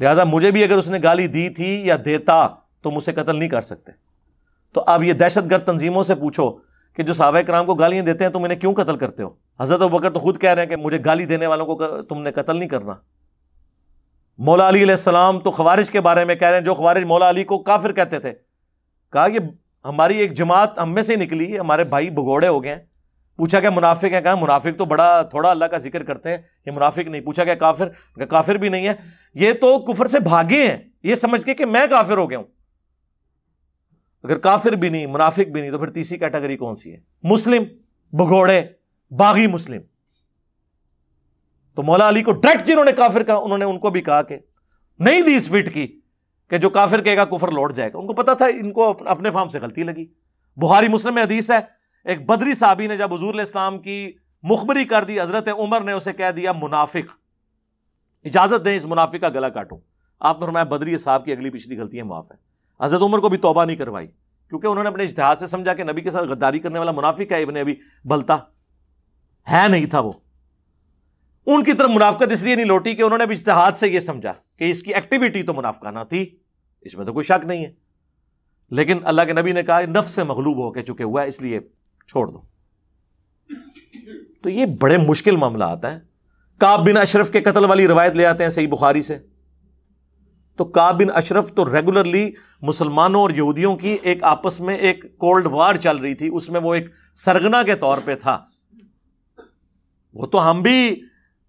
لہٰذا 0.00 0.24
مجھے 0.24 0.50
بھی 0.50 0.64
اگر 0.64 0.76
اس 0.76 0.88
نے 0.88 0.98
گالی 1.02 1.26
دی 1.26 1.48
تھی 1.48 1.86
یا 1.86 1.96
دیتا 2.04 2.48
تو 2.82 2.90
مجھ 2.90 3.04
سے 3.04 3.12
قتل 3.12 3.36
نہیں 3.36 3.48
کر 3.48 3.62
سکتے۔ 3.62 3.92
تو 4.72 4.84
اب 4.86 5.02
یہ 5.02 5.12
دہشت 5.12 5.50
گرد 5.50 5.64
تنظیموں 5.64 6.02
سے 6.02 6.14
پوچھو 6.14 6.50
کہ 6.96 7.02
جو 7.02 7.12
صحابہ 7.12 7.40
کرام 7.40 7.66
کو 7.66 7.74
گالیاں 7.74 8.04
دیتے 8.04 8.24
ہیں 8.24 8.30
تم 8.30 8.44
انہیں 8.44 8.58
کیوں 8.58 8.74
قتل 8.74 8.96
کرتے 8.96 9.22
ہو؟ 9.22 9.30
حضرت 9.60 9.80
بکر 9.80 10.10
تو 10.10 10.18
خود 10.18 10.40
کہہ 10.40 10.50
رہے 10.50 10.62
ہیں 10.62 10.68
کہ 10.68 10.76
مجھے 10.76 10.98
گالی 11.04 11.24
دینے 11.24 11.46
والوں 11.46 11.66
کو 11.66 12.02
تم 12.02 12.22
نے 12.22 12.32
قتل 12.32 12.56
نہیں 12.56 12.68
کرنا۔ 12.68 12.94
مولا 14.38 14.68
علی 14.68 14.82
علیہ 14.82 14.92
السلام 14.92 15.40
تو 15.40 15.50
خوارج 15.50 15.90
کے 15.90 16.00
بارے 16.00 16.24
میں 16.24 16.34
کہہ 16.34 16.48
رہے 16.48 16.56
ہیں، 16.56 16.64
جو 16.64 16.74
خوارج 16.74 17.04
مولا 17.04 17.30
علی 17.30 17.44
کو 17.44 17.58
کافر 17.58 17.92
کہتے 17.92 18.18
تھے۔ 18.18 18.32
کہا 19.12 19.26
یہ 19.26 19.38
ہماری 19.84 20.16
ایک 20.16 20.32
جماعت 20.32 20.78
ہم 20.78 20.94
میں 20.94 21.02
سے 21.02 21.16
نکلی، 21.16 21.58
ہمارے 21.58 21.84
بھائی 21.84 22.10
بگوڑے 22.10 22.48
ہو 22.48 22.64
گئے 22.64 22.74
ہیں۔ 22.74 22.82
پوچھا 23.38 23.60
کہ 23.60 23.70
منافق 23.70 24.04
ہے 24.04 24.22
کہا 24.22 24.34
منافق 24.34 24.78
تو 24.78 24.84
بڑا 24.84 25.22
تھوڑا 25.22 25.50
اللہ 25.50 25.64
کا 25.64 25.78
ذکر 25.78 26.02
کرتے 26.02 26.30
ہیں 26.30 26.38
یہ 26.66 26.70
منافق 26.70 26.98
نہیں۔ 26.98 27.20
پوچھا 27.20 27.44
کہ 27.44 27.54
کافر 27.54 27.88
کہ 27.88 28.26
کافر 28.26 28.54
بھی 28.54 28.68
نہیں 28.68 28.88
ہے؟ 28.88 28.92
یہ 29.34 29.52
تو 29.52 29.78
کفر 29.78 30.06
سے 30.06 30.20
بھاگے 30.20 30.70
ہیں۔ 30.70 30.78
یہ 31.02 31.14
سمجھ 31.14 31.44
کے 31.44 31.54
کہ 31.54 31.64
میں 31.64 31.86
کافر 31.90 32.16
ہو 32.16 32.30
گیا 32.30 32.38
ہوں۔ 32.38 32.44
اگر 34.22 34.38
کافر 34.38 34.72
بھی 34.72 34.88
نہیں، 34.88 35.06
منافق 35.06 35.48
بھی 35.48 35.60
نہیں، 35.60 35.70
تو 35.70 35.78
پھر 35.78 35.90
تیسری 35.90 36.18
کیٹیگری 36.18 36.56
کون 36.56 36.74
سی 36.74 36.92
ہے؟ 36.92 36.98
مسلم 37.22 37.62
بگوڑے 38.12 38.62
باغی 39.10 39.46
مسلم۔ 39.46 39.80
تو 41.74 41.82
مولا 41.82 42.08
علی 42.08 42.22
کو 42.22 42.32
ڈائریکٹ 42.32 42.66
جنہوں 42.66 42.84
نے 42.84 42.92
کافر 42.92 43.22
کہا، 43.22 43.34
انہوں 43.34 43.58
نے 43.58 43.64
ان 43.64 43.78
کو 43.78 43.90
بھی 43.90 44.00
کہا 44.00 44.22
کہ 44.22 44.38
نہیں 44.98 45.22
دی 45.22 45.34
اس 45.34 45.48
فٹ 45.48 45.74
کی 45.74 46.00
کہ 46.50 46.58
جو 46.58 46.70
کافر 46.70 47.00
کہے 47.00 47.16
گا 47.16 47.24
کفر 47.24 47.48
لوٹ 47.48 47.74
جائے 47.74 47.92
گا۔ 47.92 47.98
ان 47.98 48.06
کو 48.06 48.12
پتا 48.12 48.34
تھا، 48.34 48.46
ان 48.46 48.72
کو 48.72 49.08
اپنے 49.08 49.30
فارم 49.30 49.48
سے 49.48 49.58
غلطی 49.58 49.82
لگی۔ 49.82 50.06
بہاری 50.56 50.88
مسلم 50.88 51.14
میں 51.14 51.22
حدیث 51.22 51.50
ہے 51.50 51.77
ایک 52.04 52.26
بدری 52.26 52.54
صحابی 52.54 52.86
نے 52.86 52.96
جب 52.96 53.14
حضور 53.14 53.30
علیہ 53.30 53.40
السلام 53.40 53.78
کی 53.78 54.12
مخبری 54.42 54.84
کر 54.84 55.04
دی، 55.04 55.20
حضرت 55.20 55.48
عمر 55.48 55.80
نے 55.80 55.92
اسے 55.92 56.12
کہہ 56.12 56.30
دیا، 56.36 56.52
منافق، 56.52 57.12
اجازت 58.24 58.64
دیں 58.64 58.76
اس 58.76 58.84
منافق 58.84 59.16
کا 59.20 59.28
گلا 59.28 59.48
کاٹوں۔ 59.48 59.78
آپ 60.20 60.40
نے 60.40 60.46
فرمایا، 60.46 60.64
بدری 60.64 60.96
صاحب 60.96 61.24
کی 61.24 61.32
اگلی 61.32 61.50
پچھلی 61.50 61.78
غلطیاں 61.78 62.04
معاف 62.04 62.30
ہیں 62.30 62.38
حضرت 62.84 63.02
عمر 63.02 63.18
کو 63.18 63.28
بھی 63.28 63.38
توبہ 63.38 63.64
نہیں 63.64 63.76
کروائی، 63.76 64.06
کیونکہ 64.48 64.66
انہوں 64.66 64.84
نے 64.84 64.90
اپنے 64.90 65.02
اشتہار 65.02 65.36
سے 65.36 65.46
سمجھا 65.46 65.74
کہ 65.74 65.84
نبی 65.84 66.00
کے 66.00 66.10
ساتھ 66.10 66.24
غداری 66.24 66.58
کرنے 66.58 66.78
والا 66.78 66.90
منافق 66.90 67.32
ہے، 67.32 67.42
ابن 67.42 67.56
ابھی 67.56 67.74
بلتا۔ 68.04 68.36
ہے 69.52 69.68
نہیں 69.68 69.86
تھا 69.86 70.00
وہ۔ 70.00 70.12
ان 71.46 71.64
کی 71.64 71.72
طرف 71.72 71.90
منافقت 71.94 72.32
اس 72.32 72.42
لیے 72.42 72.54
نہیں 72.54 72.66
لوٹی 72.66 72.94
کہ 72.94 73.02
انہوں 73.02 73.18
نے 73.18 73.24
اشتہاد 73.24 73.72
سے 73.72 73.88
یہ 73.88 74.00
سمجھا 74.00 74.32
کہ 74.56 74.70
اس 74.70 74.82
کی 74.82 74.94
ایکٹیویٹی 74.94 75.42
تو 75.42 75.54
منافقانہ 75.54 75.98
تھی، 76.08 76.36
اس 76.80 76.94
میں 76.94 77.06
تو 77.06 77.12
کوئی 77.12 77.24
شک 77.24 77.44
نہیں 77.44 77.66
ہے۔ 77.66 77.72
لیکن 78.70 78.98
اللہ 79.04 79.22
کے 79.22 79.32
نبی 79.32 79.52
نے 79.52 79.62
کہا، 79.62 79.80
نفس 79.80 80.10
سے 80.10 80.24
مغلوب 80.24 80.56
ہو 80.56 80.72
کے 80.72 80.82
چکے 80.82 81.04
ہوا 81.04 81.22
ہے، 81.22 81.28
اس 81.28 81.42
لیے 81.42 81.60
چھوڑ 82.08 82.26
دو۔ 82.26 82.40
تو 84.42 84.50
یہ 84.50 84.66
بڑے 84.66 84.96
مشکل 84.98 85.36
معاملہ 85.36 85.64
آتا 85.64 85.92
ہے 85.92 86.00
کاب 86.58 86.86
بن 86.86 86.96
اشرف 86.96 87.30
کے 87.30 87.40
قتل 87.40 87.64
والی 87.64 87.88
روایت 87.88 88.12
لے 88.12 88.26
آتے 88.26 88.44
ہیں 88.44 88.50
صحیح 88.50 88.68
بخاری 88.68 89.02
سے۔ 89.02 89.18
تو 90.56 90.64
کاب 90.64 90.98
بن 90.98 91.06
اشرف 91.14 91.52
تو 91.54 91.76
ریگولرلی 91.76 92.30
مسلمانوں 92.62 93.20
اور 93.20 93.30
یہودیوں 93.30 93.76
کی 93.76 93.96
ایک 94.02 94.24
آپس 94.24 94.60
میں 94.60 94.76
ایک 94.76 95.18
کولڈ 95.18 95.46
وار 95.46 95.74
چل 95.74 95.96
رہی 95.96 96.14
تھی۔ 96.14 96.30
اس 96.32 96.50
میں 96.50 96.60
وہ 96.60 96.74
ایک 96.74 96.86
سرگنا 97.16 97.62
کے 97.62 97.74
طور 97.74 97.98
پہ 98.04 98.14
تھا۔ 98.14 98.44
وہ 100.14 100.26
تو 100.26 100.50
ہم 100.50 100.62
بھی 100.62 101.00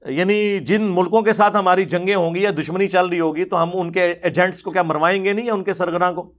یعنی 0.05 0.59
جن 0.59 0.81
ملکوں 0.81 1.21
کے 1.21 1.33
ساتھ 1.33 1.55
ہماری 1.55 1.85
جنگیں 1.85 2.15
ہوں 2.15 2.35
گی 2.35 2.41
یا 2.41 2.50
دشمنی 2.59 2.88
چل 2.88 3.05
رہی 3.05 3.19
ہوگی 3.19 3.45
تو 3.45 3.63
ہم 3.63 3.69
ان 3.73 3.91
کے 3.91 4.03
ایجنٹس 4.03 4.63
کو 4.63 4.71
کیا 4.71 4.83
مروائیں 4.83 5.25
گے 5.25 5.33
نہیں 5.33 5.45
یا 5.45 5.53
ان 5.53 5.63
کے 5.63 5.73
سرگنا 5.73 6.12
کو؟ 6.12 6.33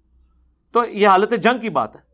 تو 0.73 0.85
یہ 0.89 1.09
حالت 1.09 1.33
جنگ 1.43 1.61
کی 1.61 1.69
بات 1.69 1.97
ہے۔ 1.97 2.10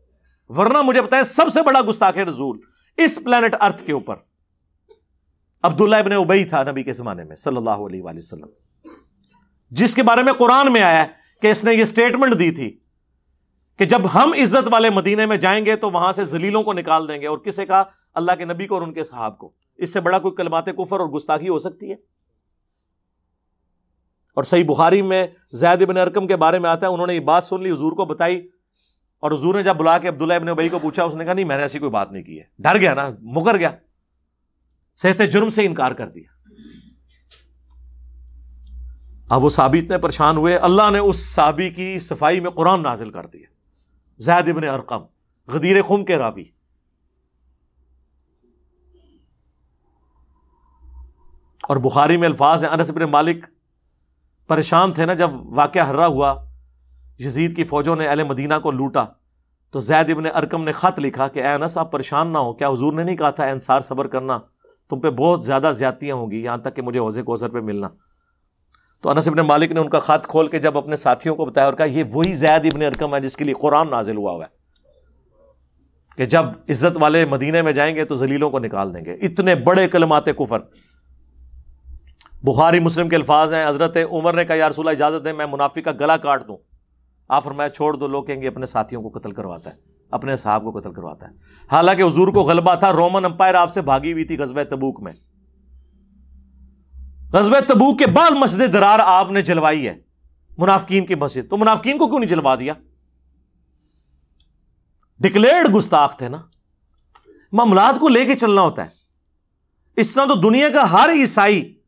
ورنہ 0.49 0.81
مجھے 0.81 1.01
بتائیں 1.01 1.23
سب 1.23 1.45
سے 1.53 1.61
بڑا 1.61 1.81
گستاخ 1.89 2.17
رضول 2.17 2.59
اس 2.97 3.19
پلانٹ 3.25 3.55
ارتھ 3.59 3.83
کے 3.83 3.91
اوپر۔ 3.91 4.15
عبداللہ 5.63 5.95
ابن 5.95 6.11
ابئی 6.11 6.45
تھا 6.45 6.63
نبی 6.63 6.83
کے 6.83 6.93
زمانے 6.93 7.23
میں، 7.23 7.35
صلی 7.35 7.57
اللہ 7.57 7.69
علیہ 7.69 8.01
وآلہ 8.01 8.17
وسلم۔ 8.17 8.47
جس 9.71 9.95
کے 9.95 10.03
بارے 10.03 10.23
میں 10.23 10.33
قرآن 10.33 10.73
میں 10.73 10.81
آیا 10.81 11.05
کہ 11.41 11.51
اس 11.51 11.63
نے 11.63 11.73
یہ 11.73 11.81
اسٹیٹمنٹ 11.81 12.39
دی 12.39 12.51
تھی 12.51 12.79
کہ 13.77 13.85
جب 13.85 14.01
ہم 14.13 14.33
عزت 14.41 14.67
والے 14.71 14.89
مدینے 14.89 15.25
میں 15.25 15.37
جائیں 15.37 15.65
گے 15.65 15.75
تو 15.75 15.91
وہاں 15.91 16.13
سے 16.13 16.23
زلیلوں 16.23 16.63
کو 16.63 16.73
نکال 16.73 17.07
دیں 17.07 17.21
گے۔ 17.21 17.27
اور 17.27 17.37
کسے 17.37 17.65
کہا 17.65 17.83
اللہ 18.13 18.31
کے 18.37 18.45
نبی 18.45 18.67
کو 18.67 18.73
اور 18.73 18.81
ان 18.81 18.93
کے 18.93 19.03
صحاب 19.03 19.37
کو۔ 19.37 19.51
اس 19.75 19.93
سے 19.93 20.01
بڑا 20.01 20.19
کوئی 20.19 20.35
کلمات 20.35 20.65
کفر 20.65 20.99
اور 20.99 21.07
گستاخی 21.07 21.49
ہو 21.49 21.59
سکتی 21.59 21.89
ہے؟ 21.89 21.95
اور 24.33 24.43
صحیح 24.43 24.63
بخاری 24.63 25.01
میں 25.01 25.27
زید 25.51 25.81
ابن 25.81 25.97
ارکم 25.97 26.27
کے 26.27 26.35
بارے 26.35 26.59
میں 26.59 26.69
آتا 26.69 26.87
ہے، 26.87 26.91
انہوں 26.91 27.07
نے 27.07 27.15
یہ 27.15 27.19
بات 27.19 27.43
سن 27.43 27.63
لی، 27.63 27.71
حضور 27.71 27.91
کو 27.91 28.05
بتائی 28.05 28.47
اور 29.27 29.35
حضور 29.35 29.55
نے 29.55 29.63
جب 29.63 29.75
بلا 29.75 29.97
کے 29.97 30.07
عبداللہ 30.07 30.33
ابن 30.33 30.49
ابئی 30.49 30.69
کو 30.69 30.79
پوچھا، 30.79 31.03
اس 31.03 31.15
نے 31.15 31.25
کہا، 31.25 31.33
نہیں، 31.33 31.45
میں 31.45 31.55
نے 31.55 31.61
ایسی 31.61 31.79
کوئی 31.79 31.91
بات 31.91 32.11
نہیں 32.11 32.23
کی 32.23 32.39
ہے۔ 32.39 32.43
ڈر 32.59 32.77
گیا 32.77 32.93
نا، 32.93 33.09
مکر 33.21 33.57
گیا۔ 33.57 33.71
صحت 34.95 35.21
جرم 35.31 35.49
سے 35.49 35.65
انکار 35.65 35.91
کر 35.91 36.09
دیا۔ 36.09 36.49
اب 39.29 39.43
وہ 39.43 39.49
صحابی 39.49 39.79
اتنے 39.79 39.97
پریشان 39.97 40.37
ہوئے۔ 40.37 40.57
اللہ 40.57 40.91
نے 40.91 40.99
اس 40.99 41.15
صحابی 41.15 41.69
کی 41.69 41.99
صفائی 41.99 42.39
میں 42.39 42.51
قرآن 42.51 42.83
نازل 42.83 43.11
کر 43.11 43.25
دیا 43.25 43.45
زید 44.17 44.49
ابن 44.49 44.63
ارقم، 44.63 44.99
غدیر 45.47 45.81
خم 45.81 46.05
کے 46.05 46.17
راوی۔ 46.17 46.45
اور 51.61 51.77
بخاری 51.77 52.17
میں 52.17 52.27
الفاظ 52.27 52.63
ہیں۔ 52.63 52.71
انس 52.71 52.89
ابن 52.89 53.01
مالک 53.01 53.45
پریشان 54.47 54.93
تھے 54.93 55.05
نا، 55.05 55.13
جب 55.13 55.29
واقعہ 55.33 55.87
ہررا 55.87 56.07
ہوا۔ 56.07 56.46
یزید 57.19 57.55
کی 57.55 57.63
فوجوں 57.63 57.95
نے 57.95 58.07
اہل 58.07 58.23
مدینہ 58.23 58.53
کو 58.63 58.71
لوٹا۔ 58.71 59.05
تو 59.71 59.79
زید 59.79 60.11
ابن 60.11 60.25
ارکم 60.35 60.63
نے 60.63 60.71
خط 60.71 60.99
لکھا 60.99 61.27
کہ 61.27 61.39
اے 61.39 61.53
انس، 61.53 61.77
آپ 61.77 61.91
پریشان 61.91 62.33
نہ 62.33 62.37
ہو۔ 62.37 62.53
کیا 62.53 62.69
حضور 62.69 62.93
نے 62.93 63.03
نہیں 63.03 63.17
کہا 63.17 63.29
تھا 63.29 63.43
انصار 63.43 63.81
صبر 63.81 64.07
کرنا؟ 64.07 64.39
تم 64.89 64.99
پہ 64.99 65.09
بہت 65.09 65.43
زیادہ 65.43 65.71
زیادتیاں 65.75 66.15
ہوں 66.15 66.31
گی، 66.31 66.43
یہاں 66.43 66.57
تک 66.57 66.75
کہ 66.75 66.81
مجھے 66.81 66.99
حوضے 66.99 67.21
کوثر 67.21 67.49
پہ 67.49 67.59
ملنا۔ 67.59 67.89
تو 69.01 69.09
انس 69.09 69.27
ابن 69.27 69.37
مالک 69.37 69.71
نے 69.71 69.79
ان 69.79 69.89
کا 69.89 69.99
خط 69.99 70.27
کھول 70.27 70.47
کے 70.47 70.59
جب 70.59 70.77
اپنے 70.77 70.95
ساتھیوں 70.95 71.35
کو 71.35 71.45
بتایا 71.45 71.65
اور 71.67 71.73
کہا، 71.73 71.85
یہ 71.85 72.03
وہی 72.13 72.33
زید 72.33 72.73
ابن 72.73 72.81
ارکم 72.81 73.15
ہے 73.15 73.19
جس 73.19 73.35
کے 73.35 73.43
لیے 73.43 73.53
قرآن 73.53 73.89
نازل 73.89 74.17
ہوا 74.17 74.31
ہوا 74.31 74.45
ہے۔ 74.45 74.57
کہ 76.17 76.25
جب 76.25 76.45
عزت 76.69 76.97
والے 76.99 77.25
مدینے 77.25 77.61
میں 77.61 77.71
جائیں 77.71 77.95
گے 77.95 78.05
تو 78.05 78.15
زلیلوں 78.15 78.49
کو 78.49 78.59
نکال 78.59 78.93
دیں 78.93 79.05
گے۔ 79.05 79.13
اتنے 79.13 79.55
بڑے 79.55 79.87
کلمات 79.87 80.25
کفر۔ 80.25 80.59
بخاری 82.43 82.79
مسلم 82.79 83.09
کے 83.09 83.15
الفاظ 83.15 83.53
ہیں، 83.53 83.69
حضرت 83.69 83.97
عمر 84.11 84.33
نے 84.33 84.45
کہا، 84.45 84.55
یا 84.55 84.69
رسول 84.69 84.87
اللہ، 84.87 85.03
اجازت 85.03 85.25
دیں، 85.25 85.33
میں 85.33 85.45
منافق 85.51 85.79
کا 85.85 85.91
گلا 85.91 86.17
کاٹ 86.17 86.47
دوں۔ 86.47 86.57
آپ 87.29 87.43
فرمایا 87.43 87.69
چھوڑ 87.69 87.93
دو، 87.93 88.07
لوگ 88.07 88.23
کہیں 88.23 88.41
گے 88.41 88.47
اپنے 88.47 88.65
ساتھیوں 88.65 89.09
کو 89.09 89.19
قتل 89.19 89.31
کرواتا 89.31 89.69
ہے، 89.69 89.75
اپنے 90.11 90.35
صاحب 90.35 90.63
کو 90.63 90.79
قتل 90.79 90.93
کرواتا 90.93 91.27
ہے۔ 91.27 91.31
حالانکہ 91.71 92.01
حضور 92.01 92.27
کو 92.27 92.41
غلبہ 92.41 92.75
تھا، 92.75 92.93
رومن 92.93 93.25
امپائر 93.25 93.53
آپ 93.53 93.73
سے 93.73 93.81
بھاگی 93.81 94.11
ہوئی 94.11 94.25
تھی 94.25 94.37
غزوہ 94.37 94.63
تبوک 94.63 95.01
میں۔ 95.01 95.13
غزوہ 97.33 97.59
تبوک 97.67 97.99
کے 97.99 98.07
بعد 98.07 98.31
مسجد 98.31 98.73
درار 98.73 98.99
آپ 99.03 99.31
نے 99.31 99.41
جلوائی 99.41 99.87
ہے، 99.87 99.97
منافقین 100.57 101.05
کی 101.05 101.15
مسجد۔ 101.15 101.49
تو 101.49 101.57
منافقین 101.57 101.97
کو 101.97 102.07
کیوں 102.07 102.19
نہیں 102.19 102.29
جلوا 102.29 102.55
دیا؟ 102.55 102.73
ڈکلیئرڈ 105.19 105.75
گستاخ 105.75 106.17
تھے 106.17 106.29
نا۔ 106.29 106.37
معاملات 107.51 107.99
کو 107.99 108.07
لے 108.07 108.25
کے 108.25 108.35
چلنا 108.35 108.61
ہوتا 108.61 108.83
ہے۔ 108.83 108.89
اس 109.95 110.13
طرح 110.13 110.25
تو 110.25 110.35
دنیا 110.35 110.69
کا 110.69 110.91
ہر 110.91 111.09
عیسائی 111.09 111.79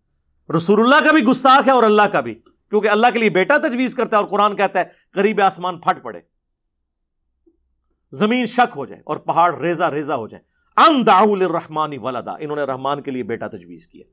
رسول 0.58 0.80
اللہ 0.80 1.06
کا 1.06 1.12
بھی 1.12 1.22
گستاخ 1.22 1.68
ہے 1.68 1.72
اور 1.72 1.84
اللہ 1.84 2.02
کا 2.02 2.20
بھی۔ 2.20 2.40
کیونکہ 2.70 2.88
اللہ 2.88 3.08
کے 3.14 3.20
لیے 3.20 3.30
بیٹا 3.30 3.58
تجویز 3.58 3.96
کرتا 3.96 4.18
ہے 4.18 4.22
اور 4.22 4.30
قرآن 4.30 4.56
کہتا 4.56 4.80
ہے 4.80 4.86
قریب 5.12 5.42
آسمان 5.42 5.80
پھٹ 5.80 6.04
پڑے۔ 6.04 6.20
زمین 8.12 8.46
شک 8.46 8.74
ہو 8.76 8.86
جائے 8.86 9.02
اور 9.06 9.18
پہاڑ 9.18 9.56
ریزا 9.56 9.92
ریزا 9.92 10.16
ہو 10.16 10.28
جائے۔ 10.28 10.44
ان 10.88 11.08
داول 11.08 11.42
رحمانی 11.42 11.98
ولدا، 11.98 12.32
انہوں 12.40 12.56
نے 12.56 12.64
رحمان 12.64 13.02
کے 13.02 13.12
لیے 13.12 13.24
بیٹا 13.24 13.48
تجویز 13.48 13.88
کیا۔ 13.88 14.04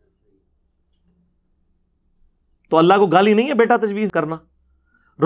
تو 2.70 2.76
اللہ 2.76 2.94
کو 2.94 3.06
گالی 3.06 3.34
نہیں 3.34 3.48
ہے 3.48 3.54
بیٹا 3.54 3.76
تجویز 3.76 4.10
کرنا۔ 4.10 4.36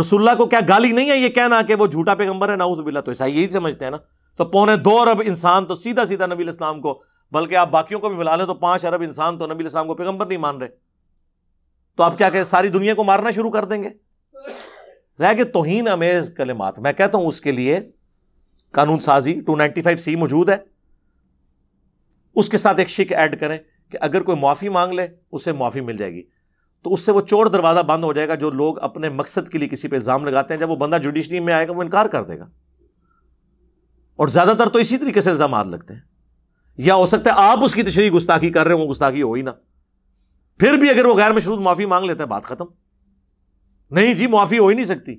رسول 0.00 0.28
اللہ 0.28 0.38
کو 0.38 0.46
کیا 0.46 0.60
گالی 0.68 0.92
نہیں 0.92 1.10
ہے 1.10 1.16
یہ 1.16 1.28
کہنا 1.28 1.62
کہ 1.62 1.74
وہ 1.74 1.86
جھوٹا 1.86 2.14
پیغمبر 2.14 2.48
ہے 2.48 2.56
ناؤز 2.56 2.80
باللہ۔ 2.80 3.00
تو 3.00 3.10
ایسا 3.10 3.24
یہی 3.24 3.50
سمجھتے 3.50 3.84
ہیں 3.84 3.90
نا۔ 3.90 3.96
تو 4.36 4.44
پونے 4.44 4.76
دو 4.76 5.00
ارب 5.00 5.22
انسان 5.24 5.66
تو 5.66 5.74
سیدھا 5.74 6.06
سیدھا 6.06 6.26
نبی 6.26 6.42
الاسلام 6.42 6.80
کو، 6.80 7.02
بلکہ 7.32 7.54
آپ 7.54 7.70
باقیوں 7.70 8.00
کو 8.00 8.08
بھی 8.08 8.16
ملا 8.16 8.36
لیں 8.36 8.46
تو 8.46 8.54
پانچ 8.54 8.84
ارب 8.84 9.02
انسان 9.02 9.38
تو 9.38 9.46
نبی 9.46 9.58
الاسلام 9.58 9.86
کو 9.86 9.94
پیغمبر 9.94 10.26
نہیں 10.26 10.38
مان 10.38 10.56
رہے۔ 10.56 10.89
تو 12.00 12.04
آپ 12.04 12.18
کیا 12.18 12.30
کہ 12.30 12.44
ساری 12.44 12.68
دنیا 12.68 12.94
کو 12.94 13.04
مارنا 13.04 13.30
شروع 13.30 13.50
کر 13.50 13.64
دیں 13.64 13.82
گے؟ 13.82 13.88
رہ 15.18 15.34
کے 15.34 15.44
توہین 15.44 15.88
امیز 15.88 16.32
کلمات۔ 16.36 16.78
میں 16.78 16.92
کہتا 16.92 17.18
ہوں 17.18 17.26
اس 17.26 17.40
کے 17.40 17.52
لیے 17.52 17.80
قانون 18.70 18.98
سازی 18.98 19.40
ٹو 19.40 19.56
نائنٹی 19.56 19.82
فائیو 19.82 19.96
سی 19.96 20.16
موجود 20.16 20.48
ہے۔ 20.48 20.56
اس 22.34 22.48
کے 22.48 22.58
ساتھ 22.58 22.78
ایک 22.78 22.88
شک 22.88 23.12
ایڈ 23.12 23.40
کریں 23.40 23.58
کہ 23.90 23.98
اگر 24.00 24.22
کوئی 24.22 24.38
معافی 24.38 24.68
مانگ 24.68 24.92
لے، 24.92 25.08
اسے 25.32 25.52
معافی 25.52 25.80
مل 25.80 25.96
جائے 25.96 26.12
گی۔ 26.12 26.22
تو 26.82 26.92
اس 26.92 27.00
سے 27.00 27.12
وہ 27.12 27.20
چور 27.20 27.46
دروازہ 27.46 27.80
بند 27.80 28.04
ہو 28.04 28.12
جائے 28.12 28.28
گا 28.28 28.34
جو 28.34 28.50
لوگ 28.50 28.78
اپنے 28.78 29.08
مقصد 29.08 29.48
کے 29.48 29.58
لیے 29.58 29.68
کسی 29.68 29.88
پہ 29.88 29.96
الزام 29.96 30.24
لگاتے 30.24 30.54
ہیں۔ 30.54 30.58
جب 30.58 30.70
وہ 30.70 30.76
بندہ 30.76 30.98
جوڈیشری 31.02 31.40
میں 31.40 31.54
آئے 31.54 31.68
گا، 31.68 31.72
وہ 31.72 31.82
انکار 31.82 32.06
کر 32.06 32.22
دے 32.22 32.38
گا۔ 32.38 32.44
اور 34.16 34.28
زیادہ 34.28 34.52
تر 34.58 34.68
تو 34.68 34.78
اسی 34.78 34.98
طریقے 34.98 35.20
سے 35.20 35.30
الزامات 35.30 35.66
لگتے 35.66 35.94
ہیں۔ 35.94 36.00
یا 36.76 36.94
ہو 36.94 37.06
سکتا 37.06 37.30
ہے 37.30 37.34
آپ 37.36 37.64
اس 37.64 37.74
کی 37.74 37.82
تشریح 37.82 38.10
گستاخی 38.10 38.50
کر 38.50 38.66
رہے 38.66 38.74
ہوں، 38.74 38.88
گستاخی 38.88 39.22
ہو 39.22 39.32
ہی 39.32 39.42
نہ۔ 39.42 39.50
پھر 40.60 40.72
بھی 40.72 40.90
اگر 40.90 41.04
وہ 41.04 41.14
غیر 41.14 41.32
مشروط 41.32 41.58
معافی 41.58 41.86
مانگ 41.86 42.04
لیتا 42.04 42.22
ہے، 42.22 42.28
بات 42.28 42.44
ختم۔ 42.44 42.64
نہیں 43.90 44.14
جی 44.14 44.26
معافی 44.26 44.58
ہو 44.58 44.68
ہی 44.68 44.74
نہیں 44.74 44.84
سکتی۔ 44.84 45.18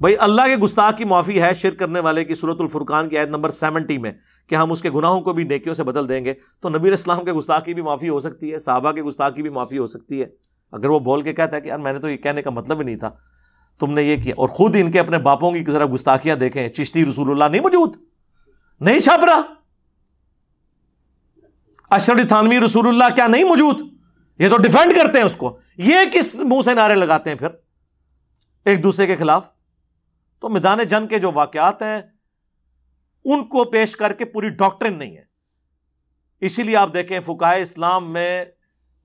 بھائی، 0.00 0.14
اللہ 0.18 0.42
کے 0.42 0.56
گستاخ 0.56 0.98
کی 0.98 1.04
معافی 1.04 1.42
ہے 1.42 1.54
شرک 1.54 1.78
کرنے 1.78 2.00
والے 2.00 2.24
کی 2.24 2.34
صورت 2.34 2.60
الفرقان 2.60 3.08
کی 3.08 3.18
عید 3.18 3.28
نمبر 3.28 3.50
سیونٹی 3.50 3.98
میں، 3.98 4.12
کہ 4.46 4.54
ہم 4.54 4.72
اس 4.72 4.82
کے 4.82 4.90
گناہوں 4.90 5.20
کو 5.20 5.32
بھی 5.32 5.44
نیکیوں 5.44 5.74
سے 5.74 5.84
بدل 5.84 6.08
دیں 6.08 6.24
گے۔ 6.24 6.34
تو 6.60 6.68
نبی 6.68 6.92
اسلام 6.92 7.24
کے 7.24 7.32
گستاخ 7.32 7.64
کی 7.64 7.74
بھی 7.74 7.82
معافی 7.82 8.08
ہو 8.08 8.20
سکتی 8.20 8.52
ہے، 8.52 8.58
صحابہ 8.58 8.92
کے 8.92 9.02
گستاخ 9.02 9.34
کی 9.34 9.42
بھی 9.42 9.50
معافی 9.50 9.78
ہو 9.78 9.86
سکتی 9.86 10.20
ہے۔ 10.20 10.26
اگر 10.72 10.88
وہ 10.88 10.98
بول 10.98 11.22
کے 11.22 11.32
کہتا 11.32 11.56
ہے 11.56 11.60
کہ 11.60 11.68
یار، 11.68 11.78
میں 11.78 11.92
نے 11.92 11.98
تو 11.98 12.10
یہ 12.10 12.16
کہنے 12.16 12.42
کا 12.42 12.50
مطلب 12.50 12.78
ہی 12.78 12.84
نہیں 12.84 12.96
تھا، 12.96 13.10
تم 13.80 13.94
نے 13.94 14.02
یہ 14.02 14.22
کیا۔ 14.22 14.34
اور 14.36 14.48
خود 14.48 14.76
ان 14.78 14.90
کے 14.90 15.00
اپنے 15.00 15.18
باپوں 15.18 15.52
کی 15.52 15.64
ذرا 15.72 15.84
گستاخیاں 15.94 16.36
دیکھیں، 16.36 16.68
چشتی 16.68 17.04
رسول 17.04 17.30
اللہ، 17.30 17.44
نہیں 17.44 17.62
موجود؟ 17.62 17.96
نہیں 18.80 18.98
چھاپ 18.98 19.24
رہا۔ 19.24 19.57
اشرف 21.90 22.28
تھانوی 22.28 22.60
رسول 22.60 22.88
اللہ 22.88 23.14
کیا 23.14 23.26
نہیں 23.26 23.44
موجود؟ 23.44 23.80
یہ 24.38 24.48
تو 24.48 24.56
ڈیفینڈ 24.56 24.92
کرتے 24.96 25.18
ہیں 25.18 25.26
اس 25.26 25.36
کو۔ 25.36 25.58
یہ 25.76 25.96
کس 26.12 26.34
منہ 26.34 26.62
سے 26.64 26.74
نعرے 26.74 26.94
لگاتے 26.94 27.30
ہیں 27.30 27.36
پھر؟ 27.36 27.48
ایک 28.64 28.84
دوسرے 28.84 29.06
کے 29.06 29.16
خلاف۔ 29.16 29.48
تو 30.40 30.48
میدان 30.48 30.78
جنگ 30.78 31.06
کے 31.06 31.18
جو 31.18 31.32
واقعات 31.32 31.82
ہیں، 31.82 32.02
ان 33.24 33.44
کو 33.44 33.64
پیش 33.64 33.96
کر 33.96 34.12
کے 34.12 34.24
پوری 34.24 34.48
ڈاکٹرن 34.48 34.98
نہیں 34.98 35.16
ہے۔ 35.16 35.24
اسی 36.40 36.62
لیے 36.62 36.76
آپ 36.76 36.94
دیکھیں 36.94 37.20
فکائے 37.20 37.62
اسلام 37.62 38.12
میں 38.12 38.44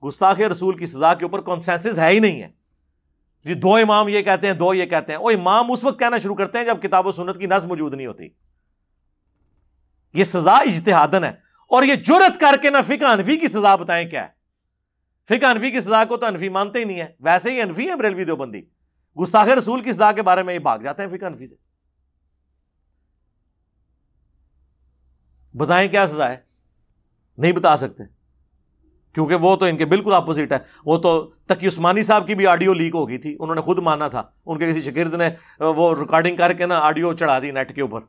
گستاخ 0.06 0.40
رسول 0.40 0.76
کی 0.76 0.86
سزا 0.86 1.14
کے 1.14 1.24
اوپر 1.24 1.40
کانسینسز 1.40 1.98
ہے 1.98 2.08
ہی 2.08 2.18
نہیں 2.18 2.42
ہے۔ 2.42 2.48
جی 3.44 3.54
دو 3.54 3.74
امام 3.74 4.08
یہ 4.08 4.22
کہتے 4.22 4.46
ہیں، 4.46 4.54
دو 4.54 4.74
یہ 4.74 4.86
کہتے 4.86 5.12
ہیں۔ 5.12 5.20
وہ 5.20 5.30
امام 5.30 5.72
اس 5.72 5.84
وقت 5.84 5.98
کہنا 5.98 6.18
شروع 6.18 6.34
کرتے 6.34 6.58
ہیں 6.58 6.64
جب 6.64 6.82
کتاب 6.82 7.06
و 7.06 7.12
سنت 7.12 7.38
کی 7.38 7.46
نظم 7.46 7.68
موجود 7.68 7.94
نہیں 7.94 8.06
ہوتی۔ 8.06 8.28
یہ 10.14 10.24
سزا 10.24 10.52
اجتہادن 10.52 11.24
ہے۔ 11.24 11.44
اور 11.74 11.82
یہ 11.82 11.94
جرت 11.94 12.40
کر 12.40 12.54
کے 12.62 12.70
نہ 12.70 12.76
فقہ 12.86 13.04
انفی 13.04 13.36
کی 13.36 13.48
سزا 13.48 13.76
بتائیں 13.76 14.08
کیا 14.08 14.26
ہے؟ 14.26 14.28
فقہ 15.28 15.46
انفی 15.46 15.70
کی 15.70 15.80
سزا 15.80 16.04
کو 16.04 16.16
تو 16.16 16.26
انفی 16.26 16.48
مانتے 16.48 16.78
ہی 16.78 16.84
نہیں 16.84 17.00
ہے 17.00 17.06
ویسے 17.20 17.50
ہی 17.50 17.60
انفی 17.60 17.90
ہے 17.90 17.96
بریلوی 17.96 18.24
دیوبندی۔ 18.24 18.62
گستاخ 19.22 19.48
رسول 19.48 19.82
کی 19.82 19.92
سزا 19.92 20.12
کے 20.12 20.22
بارے 20.22 20.42
میں 20.42 20.54
یہ 20.54 20.58
بھاگ 20.58 20.78
جاتے 20.78 21.02
ہیں 21.02 21.08
فقہ 21.08 21.24
انفی 21.24 21.46
سے۔ 21.46 21.54
بتائیں 25.56 25.88
کیا 25.88 26.06
سزا 26.06 26.28
ہے؟ 26.28 26.36
نہیں 27.38 27.52
بتا 27.52 27.76
سکتے۔ 27.76 28.04
کیونکہ 29.14 29.34
وہ 29.34 29.56
تو 29.56 29.64
ان 29.64 29.76
کے 29.76 29.84
بالکل 29.84 30.14
اپوزٹ 30.14 30.52
ہے 30.52 30.58
وہ 30.86 30.98
تو 30.98 31.32
تقی 31.46 31.66
عثمانی 31.66 32.02
صاحب 32.02 32.26
کی 32.26 32.34
بھی 32.34 32.46
آڈیو 32.46 32.72
لیک 32.72 32.94
ہو 32.94 33.08
گئی 33.08 33.18
تھی۔ 33.18 33.36
انہوں 33.40 33.54
نے 33.54 33.60
خود 33.60 33.78
مانا 33.78 34.08
تھا۔ 34.08 34.22
ان 34.46 34.58
کے 34.58 34.70
کسی 34.70 34.82
شگرد 34.82 35.14
نے 35.14 35.30
وہ 35.60 35.94
ریکارڈنگ 36.00 36.36
کر 36.36 36.52
کے 36.52 36.66
نا 36.66 36.78
آڈیو 36.78 37.12
چڑھا 37.12 37.38
دی 37.38 37.50
نیٹ 37.50 37.74
کے 37.74 37.82
اوپر۔ 37.82 38.00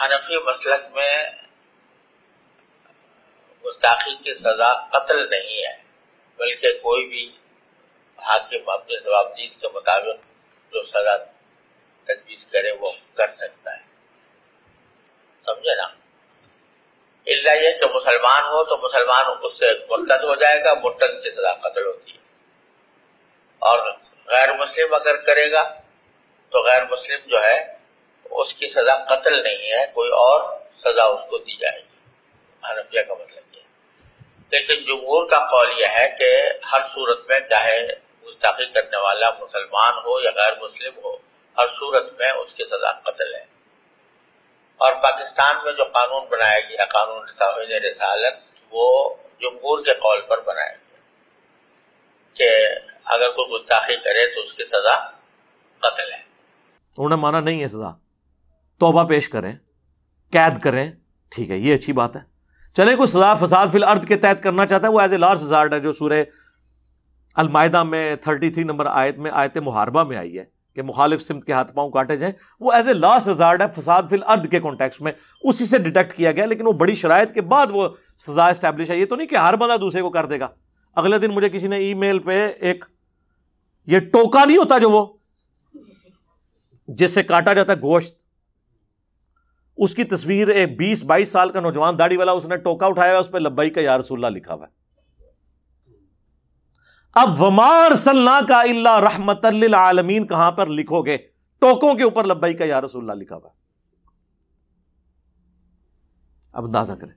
حنفی 0.00 0.38
مسلک 0.38 0.96
میں 0.96 1.45
گستاخی 3.66 4.16
کی 4.24 4.34
سزا 4.34 4.98
قتل 4.98 5.30
نہیں 5.30 5.66
ہے، 5.66 5.82
بلکہ 6.36 6.72
کوئی 6.72 7.06
بھی 7.06 7.36
حاکم 8.18 8.68
اپنے 8.70 9.00
ضوابطین 9.04 9.50
کے 9.50 9.68
مطابق 9.74 10.24
جو 10.72 10.84
سزا 10.84 11.16
تجویز 12.04 12.46
کرے 12.50 12.72
وہ 12.72 12.90
کر 13.14 13.30
سکتا 13.32 13.76
ہے۔ 13.76 13.82
سمجھے 15.46 15.74
نا؟ 15.74 15.82
اللہ 17.26 17.50
یہ 17.50 17.72
کہ 17.72 17.94
مسلمان 17.94 18.42
ہو 18.42 18.64
تو 18.64 18.88
مسلمان 18.88 19.26
اس 19.42 19.58
سے 19.58 19.66
مرتد 19.90 20.24
ہو 20.24 20.34
جائے 20.34 20.64
گا، 20.64 20.74
مرتد 20.74 21.22
کی 21.22 21.30
سزا 21.30 21.54
قتل 21.54 21.86
ہوتی 21.86 22.12
ہے۔ 22.12 22.22
اور 23.58 23.92
غیر 24.26 24.52
مسلم 24.52 24.94
اگر 24.94 25.16
کرے 25.16 25.52
گا 25.52 25.74
تو 26.50 26.62
غیر 26.62 26.82
مسلم 26.90 27.18
جو 27.26 27.42
ہے، 27.42 27.76
اس 28.30 28.54
کی 28.54 28.68
سزا 28.68 29.04
قتل 29.04 29.42
نہیں 29.42 29.72
ہے، 29.72 29.86
کوئی 29.94 30.10
اور 30.10 30.60
سزا 30.84 31.04
اس 31.04 31.30
کو 31.30 31.38
دی 31.38 31.56
جائے 31.56 31.80
گی۔ 31.80 31.95
حنفیہ 32.70 33.02
کا 33.02 33.14
مطلب 33.14 33.54
یہ 33.54 33.60
لیکن 34.50 34.74
جمہور 34.74 35.28
کا 35.28 35.38
قول 35.38 35.80
یہ 35.80 35.86
ہے 35.86 36.16
کہ 36.18 36.48
ہر 36.72 36.80
صورت 36.94 37.26
میں 37.28 37.40
چاہے 37.40 37.88
گستاخی 38.26 38.66
کرنے 38.66 38.96
والا 38.96 39.30
مسلمان 39.30 39.94
ہو 39.94 40.20
یا 40.20 40.30
غیر 40.30 40.52
مسلم 40.60 40.92
ہو، 41.04 41.16
ہر 41.58 41.66
صورت 41.78 42.12
میں 42.18 42.30
اس 42.30 42.54
کی 42.54 42.64
سزا 42.64 42.92
قتل 42.92 43.34
ہے۔ 43.34 43.44
اور 44.76 44.92
پاکستان 44.92 45.56
میں 45.64 45.72
جو 45.72 45.84
قانون 45.84 46.24
بنایا 46.28 46.60
گیا، 46.60 46.84
قانون 46.84 47.26
توہین 47.38 47.70
رسالت، 47.70 48.34
وہ 48.70 49.14
جمہور 49.40 49.84
کے 49.84 49.94
قول 49.94 50.20
پر 50.20 50.40
بنایا 50.40 50.72
گیا۔ 50.72 50.98
کہ 52.34 52.50
اگر 53.04 53.30
کوئی 53.30 53.62
گستاخی 53.62 53.96
کرے 53.96 54.34
تو 54.34 54.40
اس 54.40 54.52
کی 54.52 54.64
سزا 54.64 55.10
قتل 55.78 56.12
ہے۔ 56.12 56.18
انہوں 56.96 57.08
نے 57.08 57.16
مانا 57.16 57.40
نہیں 57.40 57.62
ہے 57.62 57.68
سزا۔ 57.68 57.90
توبہ 58.80 59.08
پیش 59.08 59.28
کریں، 59.28 59.52
قید 60.32 60.62
کریں، 60.62 60.92
ٹھیک 61.30 61.50
ہے، 61.50 61.56
یہ 61.56 61.74
اچھی 61.74 61.92
بات 61.92 62.16
ہے۔ 62.16 62.35
چلے، 62.76 62.94
کوئی 62.96 63.06
سزا، 63.06 63.34
فساد 63.34 63.66
فی 63.72 63.78
الارض 63.78 64.06
کے 64.06 64.16
تحت 64.16 64.42
کرنا 64.42 64.66
چاہتا 64.66 64.86
ہے، 64.86 64.92
وہ 64.92 65.00
ایز 65.00 65.12
اے 65.12 65.18
لارج 65.18 65.42
ہزارڈ 65.42 65.74
ہے 65.74 65.80
جو 65.80 65.92
سورہ 65.92 66.22
المائدہ 67.34 67.82
میں 67.82 68.16
تھرٹی 68.16 68.50
تھری 68.50 68.64
نمبر 68.64 68.86
آیت 68.86 69.18
میں، 69.18 69.30
آیت 69.34 69.56
محاربہ 69.56 70.04
میں 70.04 70.16
آئی 70.16 70.38
ہے 70.38 70.44
کہ 70.74 70.82
مخالف 70.82 71.22
سمت 71.22 71.44
کے 71.44 71.52
ہاتھ 71.52 71.72
پاؤں 71.74 71.90
کاٹے 71.90 72.16
جائیں۔ 72.16 72.32
وہ 72.60 72.72
ایز 72.72 72.86
اے 72.88 72.92
لاسٹ 72.92 73.28
ہزارڈ 73.28 73.62
ہے، 73.62 73.66
فساد 73.76 74.02
فی 74.10 74.16
الارض 74.16 74.48
کے 74.48 74.60
کانٹیکس 74.60 75.00
میں، 75.00 75.12
اسی 75.42 75.64
سے 75.64 75.78
ڈیٹیکٹ 75.78 76.12
کیا 76.12 76.32
گیا، 76.32 76.46
لیکن 76.46 76.66
وہ 76.66 76.72
بڑی 76.72 76.94
شرائط 76.94 77.32
کے 77.32 77.40
بعد 77.40 77.66
وہ 77.70 77.88
سزا 78.18 78.48
اسٹیبلش 78.48 78.90
ہے۔ 78.90 78.96
یہ 78.96 79.06
تو 79.06 79.16
نہیں 79.16 79.26
کہ 79.26 79.36
ہر 79.36 79.56
بندہ 79.56 79.76
دوسرے 79.76 80.02
کو 80.02 80.10
کر 80.10 80.26
دے 80.26 80.40
گا۔ 80.40 80.48
اگلے 80.96 81.18
دن 81.18 81.30
مجھے 81.30 81.48
کسی 81.48 81.68
نے 81.68 81.76
ای 81.76 81.94
میل 81.94 82.18
پہ 82.18 82.52
ایک، 82.60 82.84
یہ 83.86 83.98
ٹوکا 83.98 84.44
نہیں 84.44 84.56
ہوتا 84.56 84.78
جو 84.78 84.90
وہ، 84.90 85.06
جس 86.88 87.14
سے 87.14 87.22
کاٹا 87.22 87.54
جاتا 87.54 87.72
ہے 87.72 87.78
گوشت۔ 87.82 88.25
اس 89.76 89.94
کی 89.94 90.04
تصویر 90.04 90.48
ایک 90.48 90.78
بیس 90.78 91.04
بائیس 91.04 91.28
سال 91.28 91.50
کا 91.50 91.60
نوجوان 91.60 91.98
داڑھی 91.98 92.16
والا 92.16 92.32
اس 92.32 92.46
نے 92.46 92.56
ٹوکا 92.56 92.86
اٹھایا 92.86 93.10
ہوا 93.10 93.20
اس 93.20 93.30
پہ 93.30 93.38
لبئی 93.38 93.70
کا 93.70 93.80
یا 93.80 93.98
رسول 93.98 94.24
اللہ 94.24 94.38
لکھا 94.38 94.54
ہوا 94.54 94.66
ہے۔ 94.66 94.76
اب 97.14 97.42
ومار 97.42 97.94
سلنا 97.94 98.40
کا 98.48 98.60
اللہ 98.60 99.00
رحمت 99.00 99.44
للعالمین، 99.44 100.26
کہاں 100.26 100.52
پر 100.52 100.66
لکھو 100.66 101.02
گے؟ 101.02 101.16
ٹوکوں 101.58 101.94
کے 101.94 102.02
اوپر 102.02 102.24
لبئی 102.24 102.54
کا 102.54 102.64
یا 102.64 102.80
رسول 102.80 103.10
اللہ 103.10 103.22
لکھا 103.22 103.36
ہوا 103.36 103.48
ہے۔ 103.48 103.54
اب 106.52 106.64
اندازہ 106.64 106.92
کریں۔ 106.92 107.12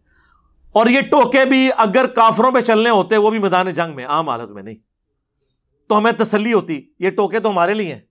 اور 0.72 0.88
یہ 0.88 1.02
ٹوکے 1.02 1.46
بھی 1.46 1.70
اگر 1.78 2.08
کافروں 2.08 2.52
پہ 2.52 2.62
چلنے 2.62 2.90
ہوتے، 2.90 3.18
وہ 3.18 3.30
بھی 3.30 3.40
میدان 3.40 3.74
جنگ 3.74 3.96
میں، 3.96 4.06
عام 4.06 4.30
حالت 4.30 4.50
میں 4.50 4.64
نہیں۔ 4.64 4.76
تو 5.90 5.98
ہمیں 5.98 6.12
تسلی 6.12 6.54
ہوتی، 6.54 6.90
یہ 7.00 7.10
ٹوکے 7.10 7.40
تو 7.40 7.50
ہمارے 7.50 7.74
لیے 7.74 7.94
ہیں۔ 7.94 8.02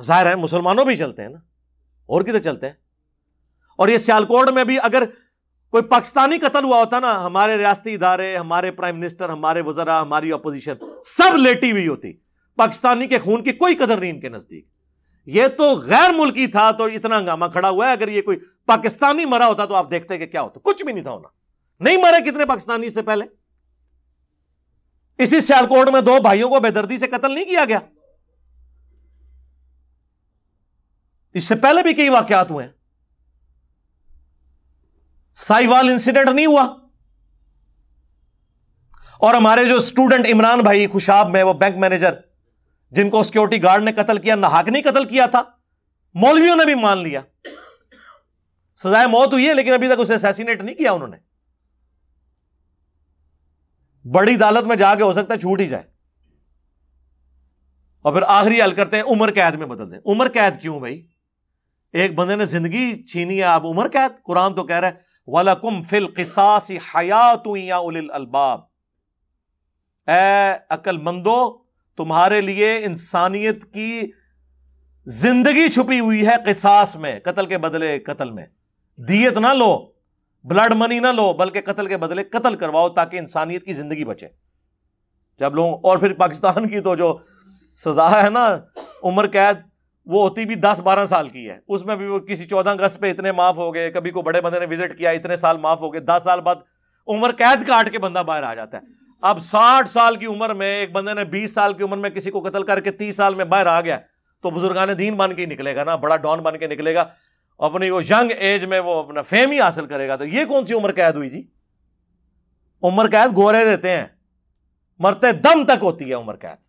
ظاہر 0.00 0.26
ہے، 0.26 0.34
مسلمانوں 0.34 0.84
بھی 0.84 0.96
چلتے 0.96 1.22
ہیں 1.22 1.28
نا۔ 1.28 1.38
اور 2.06 2.22
کدھر 2.22 2.38
چلتے 2.38 2.66
ہیں؟ 2.66 2.74
اور 3.80 3.88
یہ 3.88 3.98
سیالکوٹ 3.98 4.50
میں 4.50 4.64
بھی 4.64 4.78
اگر 4.82 5.02
کوئی 5.70 5.82
پاکستانی 5.82 6.38
قتل 6.38 6.64
ہوا 6.64 6.78
ہوتا 6.78 7.00
نا، 7.00 7.26
ہمارے 7.26 7.56
ریاستی 7.56 7.94
ادارے، 7.94 8.36
ہمارے 8.36 8.70
پرائم 8.70 8.98
منسٹر، 8.98 9.28
ہمارے 9.28 9.60
وزراء، 9.60 10.00
ہماری 10.00 10.32
اپوزیشن، 10.32 10.74
سب 11.04 11.36
لیٹی 11.36 11.72
ہوئی 11.72 11.88
ہوتی۔ 11.88 12.12
پاکستانی 12.56 13.06
کے 13.06 13.18
خون 13.18 13.44
کی 13.44 13.52
کوئی 13.52 13.74
قدر 13.74 13.96
نہیں 13.96 14.10
ان 14.10 14.20
کے 14.20 14.28
نزدیک۔ 14.28 14.66
یہ 15.26 15.46
تو 15.46 15.70
غیر 15.70 16.10
ملکی 16.10 16.46
تھا 16.46 16.70
تو 16.70 16.84
اتنا 16.84 17.18
ہنگامہ 17.18 17.46
کھڑا 17.46 17.68
ہوا 17.68 17.86
ہے۔ 17.86 17.92
اگر 17.92 18.08
یہ 18.08 18.22
کوئی 18.22 18.38
پاکستانی 18.66 19.24
مرا 19.24 19.46
ہوتا 19.46 19.64
تو 19.64 19.74
آپ 19.74 19.90
دیکھتے 19.90 20.18
کہ 20.18 20.26
کیا 20.26 20.42
ہوتا۔ 20.42 20.60
کچھ 20.62 20.84
بھی 20.84 20.92
نہیں 20.92 21.04
تھا 21.04 21.10
ہونا۔ 21.10 21.28
نہیں 21.80 21.96
مرے 21.96 22.30
کتنے 22.30 22.46
پاکستانی 22.46 22.88
سے 22.88 23.02
پہلے؟ 23.02 23.24
اسی 25.18 25.40
سیالکوٹ 25.40 25.88
میں 25.88 26.00
دو 26.00 26.16
بھائیوں 26.22 26.50
کو 26.50 26.60
بے 26.60 26.70
دردی 26.70 26.98
سے 26.98 27.06
قتل 27.06 27.34
نہیں 27.34 27.44
کیا 27.44 27.64
گیا۔ 27.64 27.78
اس 31.34 31.44
سے 31.44 31.54
پہلے 31.54 31.82
بھی 31.82 31.94
کئی 31.94 32.08
واقعات 32.08 32.50
ہوئے 32.50 32.66
ہیں۔ 32.66 32.79
سائی 35.40 35.66
وال 35.66 35.88
انسیڈنٹ 35.88 36.28
نہیں 36.28 36.46
ہوا۔ 36.46 36.76
اور 39.18 39.34
ہمارے 39.34 39.68
جو 39.68 39.76
اسٹوڈنٹ 39.76 40.26
عمران 40.32 40.60
بھائی 40.60 40.86
خوشاب، 40.86 41.28
میں 41.28 41.42
وہ 41.42 41.52
بینک 41.52 41.76
مینیجر 41.76 42.14
جن 42.90 43.10
کو 43.10 43.22
سیکورٹی 43.22 43.62
گارڈ 43.62 43.82
نے 43.82 43.92
قتل 43.92 44.18
کیا 44.18 44.34
نہاک 44.34 44.68
نہیں 44.68 44.82
قتل 44.82 45.04
کیا 45.04 45.26
تھا، 45.26 45.42
مولویوں 46.14 46.56
نے 46.56 46.64
بھی 46.64 46.74
مان 46.74 46.98
لیا۔ 46.98 47.20
سزائے 48.76 49.06
موت 49.06 49.32
ہوئی 49.32 49.48
ہے، 49.48 49.54
لیکن 49.54 49.72
ابھی 49.72 49.88
تک 49.88 50.00
اسے 50.00 50.14
اسیسینیٹ 50.14 50.62
نہیں 50.62 50.74
کیا 50.74 50.92
انہوں 50.92 51.08
نے۔ 51.08 51.16
بڑی 54.08 54.34
عدالت 54.34 54.66
میں 54.66 54.76
جا 54.76 54.94
کے 54.94 55.02
ہو 55.02 55.12
سکتا 55.12 55.34
ہے 55.34 55.38
چھوٹ 55.38 55.60
ہی 55.60 55.66
جائے۔ 55.66 55.84
اور 58.02 58.12
پھر 58.12 58.22
آخری 58.22 58.62
حل 58.62 58.74
کرتے 58.74 58.96
ہیں، 58.96 59.04
عمر 59.04 59.32
قید 59.32 59.54
میں 59.54 59.66
بدل 59.66 59.92
دیں۔ 59.92 59.98
عمر 60.06 60.28
قید 60.28 60.60
کیوں 60.60 60.78
بھائی؟ 60.80 61.06
ایک 61.92 62.14
بندے 62.14 62.36
نے 62.36 62.46
زندگی 62.46 63.02
چھینی 63.02 63.38
ہے، 63.38 63.42
آپ 63.42 63.64
عمر 63.64 63.88
قید، 63.88 64.22
قرآن 64.22 64.54
تو 64.54 64.64
کہہ 64.64 64.76
رہے 64.76 65.09
وَلَكُمْ 65.26 65.82
فِي 65.82 65.96
الْقِسَاسِ 65.96 66.78
حَيَاتُ 66.94 67.56
يَا 67.56 67.76
اُلِ 67.76 67.98
الْأَلْبَابِ۔ 67.98 68.62
اے 70.10 70.52
عقل 70.70 70.98
مندو 70.98 71.58
تمہارے 71.96 72.40
لیے 72.40 72.76
انسانیت 72.76 73.74
کی 73.74 74.12
زندگی 75.06 75.68
چھپی 75.68 76.00
ہوئی 76.00 76.26
ہے 76.26 76.34
قصاص 76.46 76.96
میں، 76.96 77.20
قتل 77.20 77.46
کے 77.46 77.58
بدلے 77.58 77.98
قتل 77.98 78.30
میں۔ 78.30 78.46
دیت 78.96 79.38
نہ 79.38 79.46
لو، 79.46 79.90
بلڈ 80.44 80.72
منی 80.74 80.98
نہ 80.98 81.06
لو، 81.06 81.32
بلکہ 81.32 81.60
قتل 81.60 81.86
کے 81.86 81.96
بدلے 81.96 82.24
قتل 82.24 82.56
کرواؤ 82.56 82.88
تاکہ 82.88 83.16
انسانیت 83.16 83.64
کی 83.64 83.72
زندگی 83.72 84.04
بچے۔ 84.04 84.28
جب 85.38 85.54
لوگ 85.54 85.86
اور 85.86 85.98
پھر 85.98 86.12
پاکستان 86.12 86.68
کی 86.68 86.80
تو 86.80 86.96
جو 86.96 87.18
سزا 87.76 88.22
ہے 88.22 88.30
نا، 88.30 88.58
عمر 89.02 89.28
قید 89.28 89.69
وہ 90.06 90.22
ہوتی 90.22 90.44
بھی 90.44 90.54
دس 90.54 90.80
بارہ 90.80 91.06
سال 91.06 91.28
کی 91.28 91.50
ہے۔ 91.50 91.58
اس 91.68 91.84
میں 91.84 91.96
بھی 91.96 92.06
وہ 92.06 92.18
کسی 92.18 92.46
چودہ 92.46 92.70
اگست 92.70 93.00
پہ 93.00 93.10
اتنے 93.10 93.32
معاف 93.32 93.56
ہو 93.56 93.74
گئے، 93.74 93.90
کبھی 93.90 94.10
کو 94.10 94.22
بڑے 94.22 94.40
بندے 94.40 94.58
نے 94.58 94.66
وزٹ 94.66 94.98
کیا، 94.98 95.10
اتنے 95.10 95.36
سال 95.36 95.56
معاف 95.56 95.80
ہو 95.80 95.92
گئے، 95.92 96.00
دس 96.00 96.22
سال 96.24 96.40
بعد 96.40 96.54
عمر 97.08 97.30
قید 97.32 97.66
کاٹ 97.66 97.90
کے 97.90 97.98
بندہ 97.98 98.22
باہر 98.26 98.42
آ 98.42 98.54
جاتا 98.54 98.78
ہے۔ 98.78 98.82
اب 99.20 99.38
ساٹھ 99.40 99.90
سال 99.90 100.16
کی 100.16 100.26
عمر 100.26 100.54
میں 100.54 100.80
ایک 100.80 100.92
بندے 100.92 101.14
نے 101.14 101.24
بیس 101.24 101.54
سال 101.54 101.74
کی 101.74 101.82
عمر 101.82 101.96
میں 101.96 102.10
کسی 102.10 102.30
کو 102.30 102.40
قتل 102.40 102.62
کر 102.62 102.80
کے 102.80 102.90
تیس 102.90 103.16
سال 103.16 103.34
میں 103.34 103.44
باہر 103.44 103.66
آ 103.66 103.80
گیا، 103.80 103.98
تو 104.42 104.50
بزرگان 104.50 104.88
دین 104.98 105.14
بن 105.16 105.34
کے 105.34 105.42
ہی 105.42 105.46
نکلے 105.46 105.76
گا 105.76 105.84
نا، 105.84 105.96
بڑا 105.96 106.16
ڈان 106.16 106.38
بن 106.38 106.58
کے 106.58 106.66
نکلے 106.66 106.94
گا۔ 106.94 107.04
اپنی 107.58 107.90
وہ 107.90 108.02
ینگ 108.02 108.30
ایج 108.38 108.64
میں 108.64 108.80
وہ 108.80 109.02
اپنا 109.02 109.22
فیم 109.22 109.50
ہی 109.50 109.60
حاصل 109.60 109.86
کرے 109.86 110.08
گا۔ 110.08 110.16
تو 110.16 110.24
یہ 110.24 110.44
کون 110.44 110.64
سی 110.64 110.74
عمر 110.74 110.92
قید 110.92 111.14
ہوئی 111.14 111.30
جی؟ 111.30 111.42
عمر 112.82 113.10
قید 113.10 113.36
گورے 113.36 113.64
دیتے 113.64 113.90
ہیں۔ 113.90 114.06
مرتے 114.98 115.32
دم 115.32 115.64
تک 115.64 115.82
ہوتی 115.82 116.08
ہے 116.08 116.14
عمر 116.14 116.36
قید۔ 116.36 116.64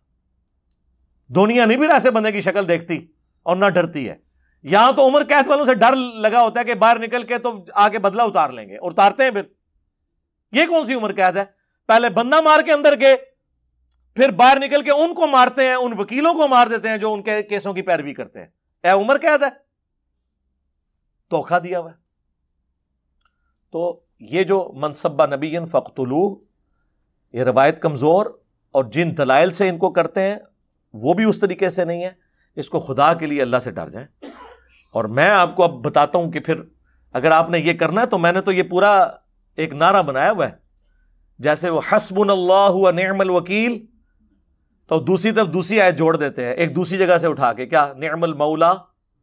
دنیا 1.34 1.64
نہیں 1.64 1.78
بھی 1.78 1.86
ایسے 1.86 2.10
بندے 2.10 2.32
کی 2.32 2.40
شکل 2.40 2.68
دیکھتی۔ 2.68 3.06
اور 3.42 3.56
نہ 3.56 3.68
ڈرتی 3.68 4.08
ہے۔ 4.08 4.16
یہاں 4.62 4.92
تو 4.92 5.06
عمر 5.06 5.24
قید 5.24 5.48
والوں 5.48 5.64
سے 5.64 5.74
ڈر 5.74 5.96
لگا 5.96 6.42
ہوتا 6.42 6.60
ہے 6.60 6.64
کہ 6.64 6.74
باہر 6.74 6.98
نکل 6.98 7.22
کے 7.22 7.38
تو 7.38 7.64
آگے 7.74 7.98
بدلا 7.98 8.22
اتار 8.22 8.50
لیں 8.50 8.68
گے۔ 8.68 8.76
اور 8.76 8.90
اتارتے 8.90 9.22
ہیں 9.24 9.30
پھر۔ 9.30 9.42
یہ 10.52 10.66
کون 10.66 10.84
سی 10.84 10.94
عمر 10.94 11.14
قید 11.14 11.36
ہے؟ 11.36 11.44
پہلے 11.86 12.08
بندہ 12.08 12.40
مار 12.40 12.60
کے 12.64 12.72
اندر 12.72 13.00
گئے، 13.00 13.16
پھر 14.14 14.30
باہر 14.30 14.56
نکل 14.60 14.82
کے 14.82 14.90
ان 14.90 15.14
کو 15.14 15.26
مارتے 15.26 15.66
ہیں، 15.66 15.74
ان 15.74 15.92
وکیلوں 15.98 16.34
کو 16.34 16.48
مار 16.48 16.66
دیتے 16.66 16.88
ہیں 16.88 16.96
جو 16.96 17.12
ان 17.12 17.22
کے 17.22 17.42
کیسوں 17.42 17.74
کی 17.74 17.82
پیروی 17.82 18.14
کرتے 18.14 18.38
ہیں۔ 18.38 18.46
اے 18.82 18.90
عمر 18.90 19.18
قید 19.18 19.42
ہے۔ 19.42 19.48
دھوکھا 21.30 21.58
دیا 21.58 21.78
ہوا 21.78 21.90
تو 23.72 24.00
یہ 24.20 24.44
جو 24.44 24.72
منصبہ 24.74 25.26
نبی 25.26 25.58
فختلو 25.58 26.44
یہ 27.32 27.42
روایت 27.42 27.82
کمزور 27.82 28.26
اور 28.72 28.84
جن 28.84 29.16
دلائل 29.18 29.50
سے 29.50 29.68
ان 29.68 29.78
کو 29.78 29.90
کرتے 29.90 30.20
ہیں، 30.20 30.36
وہ 30.92 31.14
بھی 31.14 31.24
اس 31.24 31.40
طریقے 31.40 31.70
سے 31.70 31.84
نہیں 31.84 32.04
ہے۔ 32.04 32.12
اس 32.56 32.70
کو 32.70 32.80
خدا 32.80 33.14
کے 33.14 33.26
لیے 33.26 33.42
اللہ 33.42 33.56
سے 33.56 33.70
ڈر 33.70 33.88
جائیں۔ 33.88 34.06
اور 34.92 35.04
میں 35.04 35.30
آپ 35.30 35.56
کو 35.56 35.64
اب 35.64 35.70
بتاتا 35.70 36.18
ہوں 36.18 36.32
کہ 36.32 36.40
پھر 36.40 36.54
اگر 37.12 37.30
آپ 37.30 37.50
نے 37.50 37.58
یہ 37.58 37.72
کرنا 37.72 38.00
ہے 38.00 38.06
تو 38.06 38.18
میں 38.18 38.32
نے 38.32 38.40
تو 38.40 38.52
یہ 38.52 38.62
پورا 38.62 38.92
ایک 39.56 39.72
نعرہ 39.72 40.02
بنایا 40.02 40.30
ہوا 40.30 40.46
ہے۔ 40.46 40.56
جیسے 41.38 41.70
وہ 41.70 41.80
حسب 41.92 42.30
اللہ 42.30 42.90
نعم 42.90 43.20
الوکیل، 43.20 43.86
تو 44.86 45.00
دوسری 45.00 45.32
طرف 45.32 45.48
دوسری 45.48 45.80
آیت 45.80 45.98
جوڑ 45.98 46.16
دیتے 46.16 46.46
ہیں، 46.46 46.52
ایک 46.52 46.76
دوسری 46.76 46.98
جگہ 46.98 47.18
سے 47.18 47.26
اٹھا 47.26 47.52
کے، 47.52 47.66
کیا؟ 47.66 47.92
نعم 47.96 48.22
المولا 48.22 48.74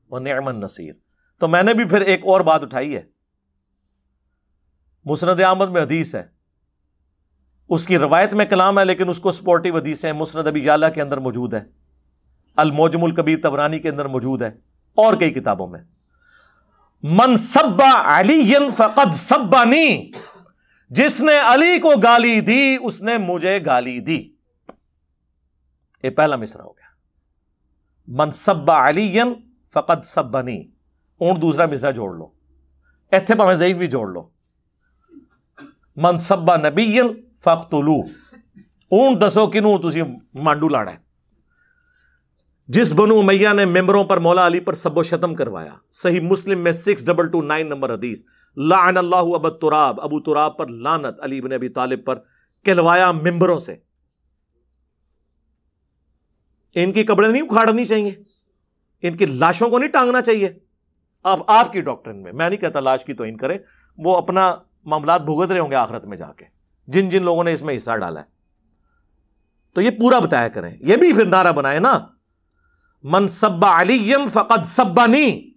و 0.10 0.20
نعم 0.20 0.48
النصیر۔ 0.48 0.94
تو 1.40 1.48
میں 1.48 1.64
نے 1.64 1.74
بھی 1.74 1.86
پھر 1.86 2.02
ایک 2.02 2.22
اور 2.26 2.42
بات 2.42 2.64
اٹھائی 2.64 2.96
ہے۔ 2.96 3.02
مسند 5.06 5.42
احمد 5.42 5.70
میں 5.70 5.82
حدیث 5.82 6.16
ہے۔ 6.16 6.24
اس 7.70 7.88
کی 7.88 7.98
روایت 7.98 8.34
میں 8.34 8.46
کلام 8.46 8.80
ہے 8.80 8.86
لیکن 8.86 9.10
اس 9.10 9.20
کو 9.20 9.32
سپورٹیو 9.32 9.76
حدیث 9.76 10.06
ہے 10.06 10.14
مسند 10.14 10.48
ابی 10.48 10.62
جالا 10.62 10.90
کے 10.90 11.02
اندر 11.02 11.18
موجود 11.18 11.54
ہے۔ 11.54 11.79
الموجم 12.60 13.04
الکبیر 13.04 13.40
تبرانی 13.44 13.80
کے 13.80 13.90
اندر 13.90 14.06
موجود 14.06 14.42
ہے، 14.42 14.52
اور 14.98 15.14
کئی 15.14 15.34
کتابوں 15.34 15.68
میں۔ 15.68 15.80
من 17.04 17.36
سبا 17.38 17.92
علی 18.06 18.54
فقد 18.78 19.14
سبانی 19.16 20.12
جس 20.90 21.22
نے 21.22 21.38
علی 21.46 21.80
کو 21.80 21.92
گالی 22.04 22.40
دی، 22.42 22.78
اس 22.82 23.02
نے 23.02 23.18
مجھے 23.18 23.60
گالی 23.66 24.00
دی۔ 24.00 24.20
یہ 26.04 26.10
پہلا 26.10 26.36
مصرا 26.36 26.64
ہو 26.64 26.72
گیا۔ 26.72 26.88
من 28.08 28.32
سبا 28.32 28.90
علی 28.90 29.20
فقد 29.74 30.06
سبانی 30.06 30.60
اون 31.20 31.42
دوسرا 31.42 31.66
مصرا 31.66 31.92
جوڑ 31.92 32.12
لو۔ 32.18 32.28
ایتھے 33.12 33.36
پہ 33.36 33.54
ضعیف 33.54 33.78
بھی 33.78 33.88
جوڑ 33.88 34.08
لو۔ 34.08 34.28
من 35.96 36.18
سبا 36.18 36.56
نبی 36.58 37.00
فخت 37.44 37.74
اون 37.74 39.22
دسو 39.22 39.46
کنو 39.48 39.78
تھی 39.78 40.02
مانڈو 40.34 40.68
لاڑا 40.70 40.92
ہے۔ 40.92 41.09
جس 42.70 42.94
بنو 42.94 43.22
میاں 43.22 43.54
نے 43.54 43.66
ممبروں 43.66 44.04
پر 44.04 44.18
مولا 44.18 44.48
علی 44.48 44.60
پر 44.60 44.74
سب 44.74 44.98
و 44.98 45.04
شتم 45.04 45.36
کروایا۔ 45.36 45.74
صحیح 45.92 46.20
مسلم 46.20 46.60
میں 46.60 46.72
six 46.72 47.06
double 47.06 47.28
two 47.28 47.42
nine 47.42 47.68
number 47.68 47.94
حدیث، 47.94 48.24
لعن 48.58 48.98
اللہ 48.98 49.16
ابو 49.16 49.50
تراب 49.50 50.02
ابو 50.02 50.20
تراب 50.20 50.58
پر 50.58 50.68
لانت 50.68 51.20
علی 51.22 51.42
بن 51.42 51.52
ابی 51.52 51.70
طالب 51.70 52.06
پر 52.06 52.16
کہلوایا 52.66 53.12
ممبروں 53.12 53.60
سے۔ 53.60 53.76
ان 56.76 56.92
کی 56.92 57.04
کپڑے 57.04 57.28
نہیں 57.28 57.42
اکھاڑنی 57.42 57.86
چاہیے۔ 57.86 58.12
ان 59.02 59.18
کی 59.18 59.26
لاشوں 59.26 59.70
کو 59.70 59.80
نہیں 59.80 59.90
ٹانگنا 59.90 60.22
چاہیے۔ 60.22 60.54
اب 61.24 61.40
آپ 61.48 61.74
کی 61.74 61.82
ڈاکٹر 61.82 62.14
میں 62.14 62.34
میں 62.34 62.50
نہیں 62.50 62.60
کہتا 62.60 62.80
لاش 62.80 63.06
کی 63.06 63.14
تو 63.14 63.24
ان 63.24 63.38
کرے 63.38 63.58
وہ 63.98 64.18
اپنا 64.18 64.56
معاملات 64.86 65.22
بھگت 65.22 65.52
رہے 65.52 65.60
ہوں 65.60 65.70
گے 65.70 65.76
آخرت 65.76 66.06
میں 66.06 66.18
جا 66.18 66.34
کے۔ 66.34 66.46
جن 66.88 67.10
جن 67.10 67.24
لوگوں 67.24 67.44
نے 67.44 67.54
اس 67.54 67.62
میں 67.62 67.78
حصہ 67.78 67.98
ڈالا 67.98 68.20
ہے۔ 68.20 68.26
تو 69.74 69.82
یہ 69.82 69.92
پورا 69.92 70.20
بتایا 70.20 70.48
کریں، 70.48 70.78
یہ 70.80 70.96
بھی 70.96 71.14
پھر 71.14 71.26
نعرہ 71.26 71.52
بنائے 71.52 71.80
نا۔ 71.80 72.00
من 73.04 73.28
سبا 73.28 73.82
علی 73.82 74.14
فقد 74.30 74.66
سبانی 74.66 75.52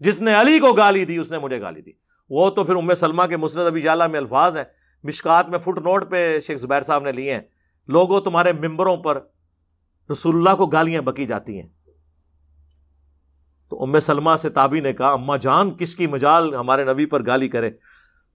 جس 0.00 0.20
نے 0.20 0.40
علی 0.40 0.58
کو 0.58 0.72
گالی 0.72 1.04
دی، 1.04 1.16
اس 1.16 1.30
نے 1.30 1.38
مجھے 1.38 1.60
گالی 1.60 1.82
دی۔ 1.82 1.90
وہ 2.30 2.50
تو 2.50 2.64
پھر 2.64 2.74
ام 2.74 2.94
سلمہ 2.94 3.22
کے 3.22 3.36
مسرت 3.36 3.66
ابی 3.66 3.80
جالا 3.80 4.06
میں 4.06 4.20
الفاظ 4.20 4.56
ہیں۔ 4.56 4.64
مشکات 5.04 5.48
میں 5.48 5.58
فٹ 5.58 5.78
نوٹ 5.78 6.10
پہ 6.10 6.40
شیخ 6.40 6.60
زبیر 6.60 6.82
صاحب 6.82 7.02
نے 7.02 7.12
لیے 7.12 7.34
ہیں۔ 7.34 7.40
لوگوں 7.88 8.20
تمہارے 8.20 8.52
ممبروں 8.52 8.96
پر 8.96 9.20
رسول 10.10 10.36
اللہ 10.36 10.56
کو 10.56 10.66
گالیاں 10.66 11.02
بکی 11.02 11.24
جاتی 11.24 11.60
ہیں۔ 11.60 11.68
تو 13.70 13.82
ام 13.82 14.00
سلمہ 14.00 14.30
سے 14.42 14.50
تابی 14.50 14.80
نے 14.80 14.92
کہا 14.92 15.12
اما 15.12 15.36
جان، 15.36 15.70
کس 15.70 15.96
کی 15.96 16.06
مجال 16.06 16.54
ہمارے 16.54 16.84
نبی 16.84 17.06
پر 17.06 17.26
گالی 17.26 17.48
کرے؟ 17.48 17.70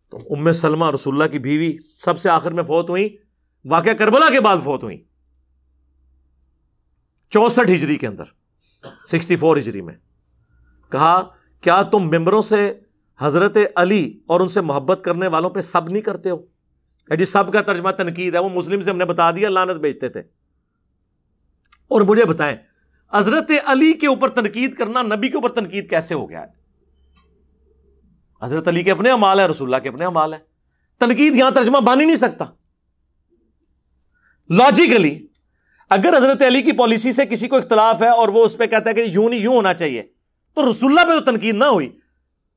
تو 0.10 0.18
ام 0.18 0.52
سلمہ 0.52 0.89
رسول 0.89 1.13
اللہ 1.13 1.32
کی 1.32 1.39
بیوی 1.39 1.78
سب 1.98 2.18
سے 2.18 2.30
آخر 2.30 2.52
میں 2.52 2.63
فوت 2.63 2.89
ہوئی 2.89 3.18
واقعہ 3.66 3.92
کربلا 3.92 4.30
کے 4.30 4.39
بعد 4.39 4.58
فوت 4.63 4.84
ہوئی 4.84 5.04
چونسٹھ 7.30 7.72
ہجری 7.72 7.98
کے 7.98 8.08
اندر۔ 8.08 8.42
سکسٹی 9.06 9.36
فور 9.36 9.58
ہجری 9.58 9.82
میں۔ 9.82 9.93
کہا، 10.91 11.22
کیا 11.62 11.82
تم 11.82 12.00
ممبروں 12.00 12.41
سے 12.41 12.80
حضرت 13.19 13.58
علی 13.76 14.19
اور 14.28 14.39
ان 14.39 14.48
سے 14.48 14.62
محبت 14.62 15.02
کرنے 15.04 15.28
والوں 15.28 15.50
پہ 15.50 15.62
سب 15.62 15.89
نہیں 15.89 16.02
کرتے 16.02 16.30
ہو؟ 16.30 16.46
جی 17.17 17.26
سب 17.26 17.54
کا 17.54 17.62
ترجمہ 17.62 17.89
تنقید 17.89 18.36
ہے، 18.36 18.39
وہ 18.39 18.50
مسلم 18.50 18.82
سے 18.82 18.89
ہم 18.89 18.98
نے 18.98 19.06
بتا 19.06 19.32
دیا 19.32 19.50
لانت 19.50 19.78
بیچتے 19.78 20.08
تھے۔ 20.08 20.19
اور 21.88 22.02
مجھے 22.02 22.26
بتائیں، 22.26 22.58
حضرت 23.13 23.52
علی 23.65 23.93
کے 23.93 24.08
اوپر 24.08 24.30
تنقید 24.30 24.74
کرنا 24.74 25.02
نبی 25.02 25.30
کے 25.30 25.36
اوپر 25.36 25.50
تنقید 25.50 25.89
کیسے 25.89 26.13
ہو 26.13 26.30
گیا 26.30 26.41
ہے؟ 26.41 26.63
حضرت 28.41 28.67
علی 28.67 28.84
کے 28.84 28.91
اپنے 28.91 29.12
امال 29.12 29.39
ہے 29.39 29.46
رسول 29.46 29.74
اللہ 29.74 29.84
کے 29.84 29.89
اپنے 29.89 30.06
امال 30.06 30.34
ہے 30.34 30.39
تنقید 31.00 31.36
یہاں 31.36 31.52
ترجمہ 31.52 31.78
بن 31.78 32.02
ہی 32.02 32.06
نہیں 32.06 32.15
سکتا۔ 32.15 32.46
لاجیکلی 34.50 35.28
اگر 35.93 36.17
حضرت 36.17 36.41
علی 36.41 36.62
کی 36.62 36.71
پالیسی 36.71 37.12
سے 37.12 37.25
کسی 37.25 37.47
کو 37.47 37.56
اختلاف 37.56 38.01
ہے 38.01 38.08
اور 38.08 38.29
وہ 38.29 38.45
اس 38.45 38.58
پہ 38.58 38.65
کہتا 38.65 38.89
ہے 38.89 38.95
کہ 38.95 38.99
یوں 38.99 39.29
نہیں، 39.29 39.39
یوں 39.39 39.56
ہونا 39.56 39.73
چاہیے، 39.73 40.03
تو 40.56 40.71
رسول 40.71 40.99
اللہ 40.99 41.13
پہ 41.13 41.19
تو 41.19 41.32
تنقید 41.32 41.56
نہ 41.56 41.63
ہوئی۔ 41.63 41.89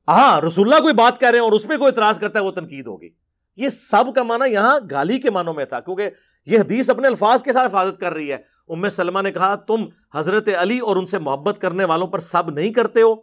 ہاں 0.07 0.41
رسول 0.41 0.67
اللہ 0.67 0.81
کوئی 0.81 0.93
بات 0.93 1.19
کہہ 1.19 1.27
رہے 1.27 1.37
ہیں 1.37 1.45
اور 1.45 1.51
اس 1.51 1.63
پہ 1.63 1.77
کوئی 1.77 1.87
اعتراض 1.87 2.19
کرتا 2.19 2.39
ہے، 2.39 2.43
وہ 2.43 2.51
تنقید 2.51 2.87
ہوگی۔ 2.87 3.09
یہ 3.55 3.69
سب 3.69 4.15
کا 4.15 4.23
معنی 4.23 4.53
یہاں 4.53 4.79
گالی 4.91 5.19
کے 5.19 5.31
معنوں 5.31 5.53
میں 5.53 5.65
تھا، 5.65 5.79
کیونکہ 5.79 6.09
یہ 6.45 6.59
حدیث 6.59 6.89
اپنے 6.89 7.07
الفاظ 7.07 7.43
کے 7.43 7.53
ساتھ 7.53 7.69
حفاظت 7.69 7.99
کر 7.99 8.13
رہی 8.13 8.31
ہے۔ 8.31 8.37
ام 8.67 8.89
سلمہ 8.89 9.21
نے 9.21 9.31
کہا، 9.31 9.55
تم 9.55 9.85
حضرت 10.15 10.49
علی 10.57 10.79
اور 10.79 10.95
ان 10.95 11.05
سے 11.05 11.19
محبت 11.19 11.61
کرنے 11.61 11.85
والوں 11.85 12.07
پر 12.07 12.19
سب 12.19 12.49
نہیں 12.49 12.73
کرتے 12.73 13.01
ہو۔ 13.01 13.13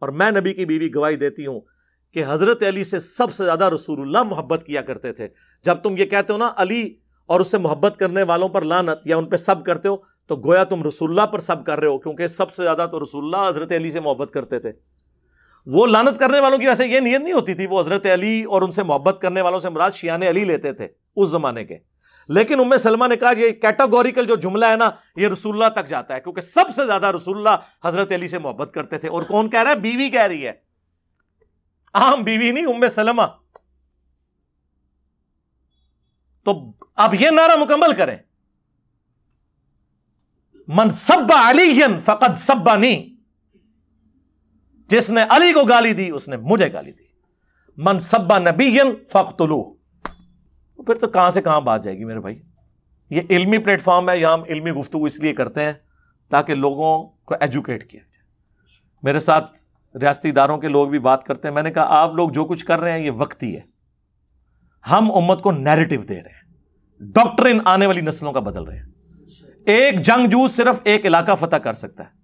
اور 0.00 0.08
میں 0.08 0.30
نبی 0.30 0.54
کی 0.54 0.64
بیوی 0.64 0.94
گواہی 0.94 1.16
دیتی 1.16 1.46
ہوں 1.46 1.60
کہ 2.14 2.24
حضرت 2.28 2.62
علی 2.62 2.84
سے 2.84 2.98
سب 2.98 3.32
سے 3.32 3.44
زیادہ 3.44 3.68
رسول 3.68 4.00
اللہ 4.00 4.22
محبت 4.22 4.64
کیا 4.66 4.82
کرتے 4.82 5.12
تھے۔ 5.12 5.28
جب 5.64 5.74
تم 5.74 5.96
یہ 5.96 6.04
کہتے 6.04 6.32
ہو 6.32 6.38
نا، 6.38 6.50
علی 6.56 6.94
اور 7.28 7.40
اس 7.40 7.50
سے 7.50 7.58
محبت 7.58 7.96
کرنے 7.96 8.22
والوں 8.22 8.48
پر 8.48 8.62
لانت 8.62 9.06
یا 9.06 9.16
ان 9.16 9.24
پہ 9.24 9.36
سب 9.36 9.64
کرتے 9.64 9.88
ہو، 9.88 9.96
تو 10.26 10.36
گویا 10.36 10.64
تم 10.64 10.82
رسول 10.82 11.10
اللہ 11.10 11.26
پر 11.26 11.38
سب 11.38 11.66
کر 11.66 11.78
رہے 11.78 11.86
ہو، 11.86 11.98
کیونکہ 11.98 12.26
سب 12.26 12.52
سے 12.52 12.62
زیادہ 12.62 12.86
تو 12.90 13.00
رسول 13.00 13.24
اللہ 13.24 13.48
حضرت 13.48 13.72
علی 13.72 13.90
سے 13.90 14.00
محبت 14.00 14.30
کرتے 14.30 14.58
تھے۔ 14.58 14.72
وہ 15.66 15.86
لانت 15.86 16.18
کرنے 16.18 16.40
والوں 16.40 16.58
کی 16.58 16.66
ویسے 16.66 16.86
یہ 16.86 17.00
نیت 17.00 17.20
نہیں 17.20 17.32
ہوتی 17.32 17.54
تھی، 17.54 17.66
وہ 17.66 17.80
حضرت 17.80 18.06
علی 18.06 18.44
اور 18.44 18.62
ان 18.62 18.70
سے 18.70 18.82
محبت 18.82 19.18
کرنے 19.20 19.40
والوں 19.40 19.58
سے 19.58 19.68
مراد 19.68 19.90
شیان 19.90 20.22
علی 20.22 20.44
لیتے 20.44 20.72
تھے 20.72 20.88
اس 21.16 21.28
زمانے 21.28 21.64
کے۔ 21.64 21.76
لیکن 22.28 22.60
ام 22.60 22.76
سلمہ 22.76 23.06
نے 23.06 23.16
کہا 23.16 23.30
یہ 23.38 23.50
کیٹاگوریکل 23.50 24.24
جو 24.26 24.36
جملہ 24.36 24.66
ہے 24.66 24.76
نا، 24.76 24.90
یہ 25.16 25.28
رسول 25.28 25.62
اللہ 25.62 25.80
تک 25.80 25.88
جاتا 25.88 26.14
ہے، 26.14 26.20
کیونکہ 26.20 26.40
سب 26.40 26.64
سے 26.76 26.86
زیادہ 26.86 27.06
رسول 27.06 27.36
اللہ 27.36 27.86
حضرت 27.86 28.12
علی 28.12 28.28
سے 28.28 28.38
محبت 28.38 28.72
کرتے 28.72 28.98
تھے۔ 28.98 29.08
اور 29.08 29.22
کون 29.22 29.50
کہہ 29.50 29.62
رہا 29.62 29.70
ہے؟ 29.70 29.76
بیوی 29.76 30.08
کہہ 30.08 30.22
رہی 30.22 30.46
ہے۔ 30.46 30.52
عام 31.94 32.22
بیوی 32.22 32.50
نہیں، 32.50 32.66
ام 32.66 32.88
سلمہ۔ 32.88 33.22
تو 36.44 36.72
اب 36.96 37.14
یہ 37.14 37.30
نعرہ 37.30 37.56
مکمل 37.56 37.94
کریں۔ 37.94 38.16
من 40.68 40.90
سب 40.90 41.32
علی 41.32 41.80
فقط 42.00 42.38
سبا 42.38 42.76
نہیں 42.76 43.16
جس 44.88 45.10
نے 45.10 45.20
علی 45.30 45.52
کو 45.52 45.64
گالی 45.64 45.92
دی، 45.92 46.10
اس 46.10 46.28
نے 46.28 46.36
مجھے 46.36 46.72
گالی 46.72 46.92
دی۔ 46.92 47.04
من 47.76 48.00
سبا 48.00 48.38
نبی 48.38 48.78
فخت 49.12 49.42
پھر 50.86 50.94
تو 50.94 51.06
کہاں 51.06 51.30
سے 51.30 51.42
کہاں 51.42 51.60
بات 51.60 51.84
جائے 51.84 51.98
گی 51.98 52.04
میرے 52.04 52.20
بھائی؟ 52.20 52.42
یہ 53.10 53.22
علمی 53.30 53.58
پلیٹ 53.58 53.82
فارم 53.82 54.10
ہے، 54.10 54.18
یہاں 54.18 54.32
ہم 54.32 54.42
علمی 54.42 54.70
گفتگو 54.72 55.04
اس 55.04 55.20
لیے 55.20 55.34
کرتے 55.34 55.64
ہیں 55.64 55.72
تاکہ 56.28 56.54
لوگوں 56.54 57.06
کو 57.06 57.34
ایجوکیٹ 57.40 57.90
کیا 57.90 58.00
جائے۔ 58.00 58.22
میرے 59.02 59.20
ساتھ 59.20 59.56
ریاستی 59.96 60.28
اداروں 60.28 60.58
کے 60.58 60.68
لوگ 60.68 60.88
بھی 60.88 60.98
بات 60.98 61.24
کرتے 61.24 61.48
ہیں۔ 61.48 61.54
میں 61.54 61.62
نے 61.62 61.70
کہا 61.70 61.86
آپ 61.88 62.14
لوگ 62.14 62.30
جو 62.30 62.44
کچھ 62.44 62.64
کر 62.64 62.80
رہے 62.80 62.92
ہیں، 62.92 62.98
یہ 62.98 63.10
وقتی 63.10 63.56
ہے۔ 63.56 63.77
ہم 64.90 65.12
امت 65.12 65.42
کو 65.42 65.52
نیریٹو 65.52 66.02
دے 66.02 66.14
رہے 66.14 66.30
ہیں۔ 66.30 66.54
ڈاکٹرن 67.00 67.58
آنے 67.64 67.86
والی 67.86 68.00
نسلوں 68.00 68.32
کا 68.32 68.40
بدل 68.40 68.62
رہے 68.62 68.76
ہیں۔ 68.76 68.86
ایک 69.66 70.02
جنگ 70.02 70.26
جو 70.26 70.48
صرف 70.48 70.80
ایک 70.84 71.06
علاقہ 71.06 71.32
فتح 71.40 71.56
کر 71.56 71.72
سکتا 71.72 72.04
ہے۔ 72.04 72.18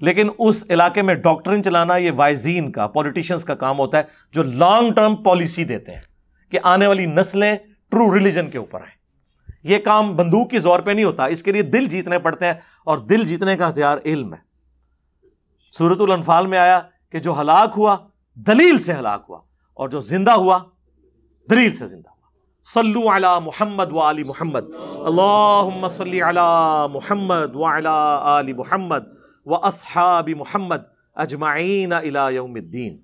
لیکن 0.00 0.28
اس 0.38 0.64
علاقے 0.70 1.02
میں 1.02 1.14
ڈاکٹرن 1.14 1.62
چلانا 1.62 1.96
یہ 1.96 2.10
وائزین 2.16 2.72
کا 2.72 2.86
پولیٹیشنس 2.86 3.44
کا 3.44 3.54
کام 3.54 3.78
ہوتا 3.78 3.98
ہے 3.98 4.02
جو 4.32 4.42
لانگ 4.42 4.92
ٹرم 4.92 5.16
پالیسی 5.16 5.64
دیتے 5.64 5.92
ہیں 5.92 6.00
کہ 6.50 6.58
آنے 6.62 6.86
والی 6.86 7.06
نسلیں 7.06 7.56
ٹرو 7.90 8.14
ریلیجن 8.14 8.50
کے 8.50 8.58
اوپر 8.58 8.80
آئیں۔ 8.80 9.04
یہ 9.62 9.78
کام 9.78 10.16
بندوق 10.16 10.50
کی 10.50 10.58
زور 10.58 10.80
پہ 10.80 10.90
نہیں 10.90 11.04
ہوتا، 11.04 11.24
اس 11.24 11.42
کے 11.42 11.52
لیے 11.52 11.62
دل 11.62 11.86
جیتنے 11.86 12.18
پڑتے 12.18 12.46
ہیں 12.46 12.54
اور 12.84 12.98
دل 12.98 13.24
جیتنے 13.24 13.56
کا 13.56 13.68
ہتھیار 13.68 13.98
علم 14.04 14.34
ہے۔ 14.34 14.38
سورت 15.72 16.00
الانفال 16.00 16.46
میں 16.46 16.58
آیا 16.58 16.80
کہ 17.12 17.18
جو 17.18 17.40
ہلاک 17.40 17.72
ہوا، 17.76 17.96
دلیل 18.34 18.78
سے 18.78 18.94
ہلاک 18.94 19.24
ہوا 19.28 19.38
اور 19.74 19.88
جو 19.88 20.00
زندہ 20.00 20.30
ہوا 20.30 20.58
دلیل 21.50 21.74
سے 21.74 21.86
زندہ 21.86 22.08
ہوا۔ 22.08 22.28
صلو 22.64 23.08
علی 23.08 23.44
محمد 23.44 23.92
و 23.92 23.98
علی 23.98 24.24
محمد۔ 24.24 24.64
اللہم 25.04 25.88
صلی 25.88 26.20
علی 26.20 26.86
محمد 26.92 27.56
و 27.56 27.64
علی 27.64 27.88
آل 28.20 28.52
محمد 28.52 29.02
و 29.46 29.54
اصحاب 29.54 30.28
محمد 30.28 30.82
اجمعین 31.14 31.92
الى 31.92 32.34
یوم 32.34 32.54
الدین۔ 32.54 32.98